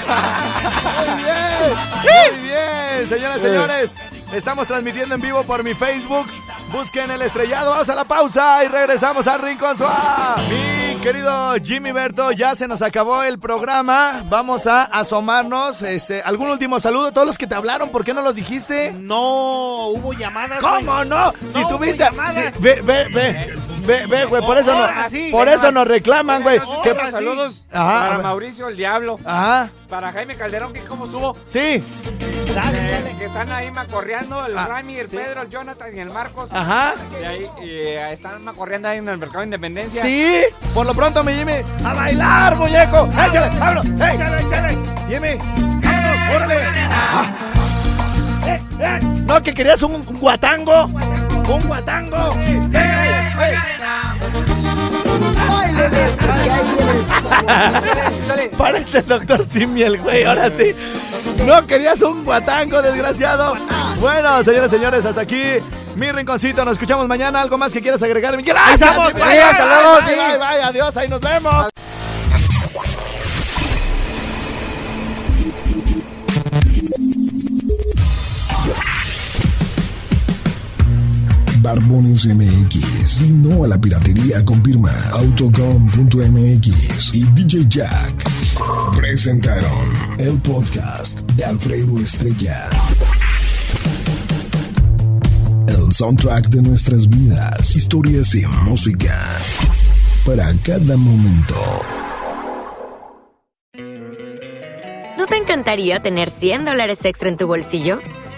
Muy 0.97 1.23
bien, 1.23 2.33
muy 2.33 2.49
bien, 2.49 3.09
señoras 3.09 3.39
y 3.39 3.43
señores. 3.43 3.97
Estamos 4.33 4.67
transmitiendo 4.67 5.15
en 5.15 5.21
vivo 5.21 5.43
por 5.45 5.63
mi 5.63 5.75
Facebook 5.75 6.27
Busquen 6.73 7.11
el 7.11 7.23
estrellado, 7.23 7.71
vamos 7.71 7.89
a 7.89 7.95
la 7.95 8.05
pausa 8.05 8.65
y 8.65 8.69
regresamos 8.69 9.27
al 9.29 9.41
Rincón 9.41 9.79
Suá. 9.79 10.37
Mi 10.49 10.97
querido 10.97 11.55
Jimmy 11.63 11.93
Berto, 11.93 12.33
ya 12.33 12.57
se 12.57 12.67
nos 12.67 12.83
acabó 12.83 13.23
el 13.23 13.39
programa. 13.39 14.25
Vamos 14.29 14.67
a 14.67 14.83
asomarnos. 14.83 15.83
Este, 15.83 16.23
¿Algún 16.23 16.51
último 16.51 16.81
saludo 16.81 17.07
a 17.07 17.13
todos 17.13 17.27
los 17.27 17.39
que 17.39 17.47
te 17.47 17.55
hablaron? 17.55 17.91
¿Por 17.91 18.05
qué 18.05 18.13
no 18.13 18.21
los 18.21 18.35
dijiste? 18.35 18.93
No, 18.93 19.87
hubo 19.87 20.13
llamadas. 20.13 20.61
¿Cómo 20.61 20.93
güey. 20.97 21.09
no? 21.09 21.33
Si 21.53 21.61
hubo 21.61 21.69
tuviste. 21.69 21.99
llamadas. 21.99 22.53
sí, 22.53 22.61
ve, 22.61 22.81
ve, 22.83 23.07
ve. 23.15 23.57
Ve, 23.87 24.07
ve, 24.07 24.25
güey, 24.25 24.43
por 24.43 24.59
eso 24.59 24.73
no. 24.73 24.81
Ahora 24.83 25.09
sí, 25.11 25.29
por 25.31 25.47
venga, 25.47 25.55
eso 25.61 25.73
nos 25.73 25.87
reclaman, 25.87 26.43
güey. 26.43 26.61
¿Qué 26.83 26.93
Que- 26.95 27.11
saludos 27.11 27.67
Ajá, 27.73 27.97
a 27.97 28.01
para 28.01 28.17
ver. 28.17 28.23
Mauricio 28.25 28.69
el 28.69 28.77
Diablo. 28.77 29.19
Ajá. 29.25 29.71
Para 29.89 30.13
Jaime 30.13 30.35
Calderón, 30.37 30.73
que 30.73 30.81
cómo 30.83 31.05
estuvo. 31.05 31.37
Sí. 31.47 31.83
Eh, 32.59 33.15
Que 33.19 33.27
están 33.27 33.51
ahí 33.53 33.71
macorreando, 33.71 34.47
el 34.47 34.57
Ah, 34.57 34.67
Rami, 34.67 34.97
el 34.97 35.09
Pedro, 35.09 35.43
el 35.43 35.49
Jonathan 35.51 35.95
y 35.97 36.01
el 36.01 36.11
Marcos. 36.11 36.51
Ajá. 36.53 36.95
Y 37.21 37.25
ahí 37.25 37.47
eh, 37.63 38.11
están 38.13 38.43
macorreando 38.45 38.89
ahí 38.89 38.99
en 38.99 39.09
el 39.09 39.19
mercado 39.19 39.41
de 39.41 39.47
Independencia. 39.47 40.03
Sí. 40.03 40.43
Por 40.75 40.87
lo 40.87 40.95
pronto, 40.95 41.23
mi 41.25 41.33
Jimmy. 41.35 41.53
¡A 41.85 41.95
bailar, 41.95 42.57
muñeco! 42.57 43.09
¡Échale! 43.11 43.47
¡Ey! 43.47 44.15
¡Échale, 44.15 44.43
échale! 44.43 44.79
Jimmy. 45.09 45.39
¡Vámonos! 45.83 46.37
¡Órale! 46.37 46.65
Ah. 46.91 47.25
Eh, 48.47 48.61
eh. 48.81 49.01
No, 49.27 49.43
que 49.43 49.53
querías 49.55 49.83
un, 49.83 49.95
un 49.97 50.19
guatango. 50.19 50.85
Un 50.87 51.63
guatango. 51.67 52.33
¡Ey, 52.41 52.55
ey, 52.55 52.71
ey! 52.75 53.16
Parece 58.57 58.99
el 58.99 59.07
doctor 59.07 59.45
Simi 59.49 59.83
el 59.83 60.01
güey, 60.01 60.25
ahora 60.25 60.51
sí. 60.51 60.75
No 61.47 61.67
querías 61.67 62.01
un 62.01 62.25
guatango, 62.25 62.83
desgraciado. 62.83 63.55
Bueno, 64.01 64.43
señores, 64.43 64.71
señores, 64.71 65.05
hasta 65.05 65.21
aquí 65.21 65.43
mi 65.95 66.11
rinconcito. 66.11 66.65
Nos 66.65 66.73
escuchamos 66.75 67.07
mañana. 67.07 67.41
¿Algo 67.41 67.59
más 67.59 67.73
que 67.73 67.81
quieras 67.81 68.03
agregar? 68.03 68.37
Miguel? 68.37 68.57
Ahí 68.59 68.75
estamos, 68.75 69.13
bye, 69.15 69.23
bye, 69.23 70.63
adiós, 70.63 70.97
ahí 70.97 71.09
nos 71.09 71.21
vemos. 71.21 71.67
Barbones 81.77 82.25
MX 82.25 83.21
y 83.21 83.33
no 83.35 83.65
a 83.65 83.69
la 83.69 83.79
piratería 83.79 84.43
con 84.47 84.65
firma 84.65 84.91
Autocom.mx 85.13 87.15
y 87.15 87.25
DJ 87.35 87.67
Jack 87.69 88.25
presentaron 88.97 89.87
el 90.19 90.39
podcast 90.39 91.21
de 91.33 91.45
Alfredo 91.45 91.99
Estrella. 91.99 92.71
El 95.69 95.93
soundtrack 95.93 96.49
de 96.49 96.63
nuestras 96.63 97.07
vidas, 97.07 97.77
historias 97.77 98.35
y 98.35 98.47
música 98.65 99.15
para 100.25 100.55
cada 100.63 100.97
momento. 100.97 101.57
¿No 105.19 105.27
te 105.27 105.37
encantaría 105.37 106.01
tener 106.01 106.31
100 106.31 106.65
dólares 106.65 107.05
extra 107.05 107.29
en 107.29 107.37
tu 107.37 107.47
bolsillo? 107.47 108.01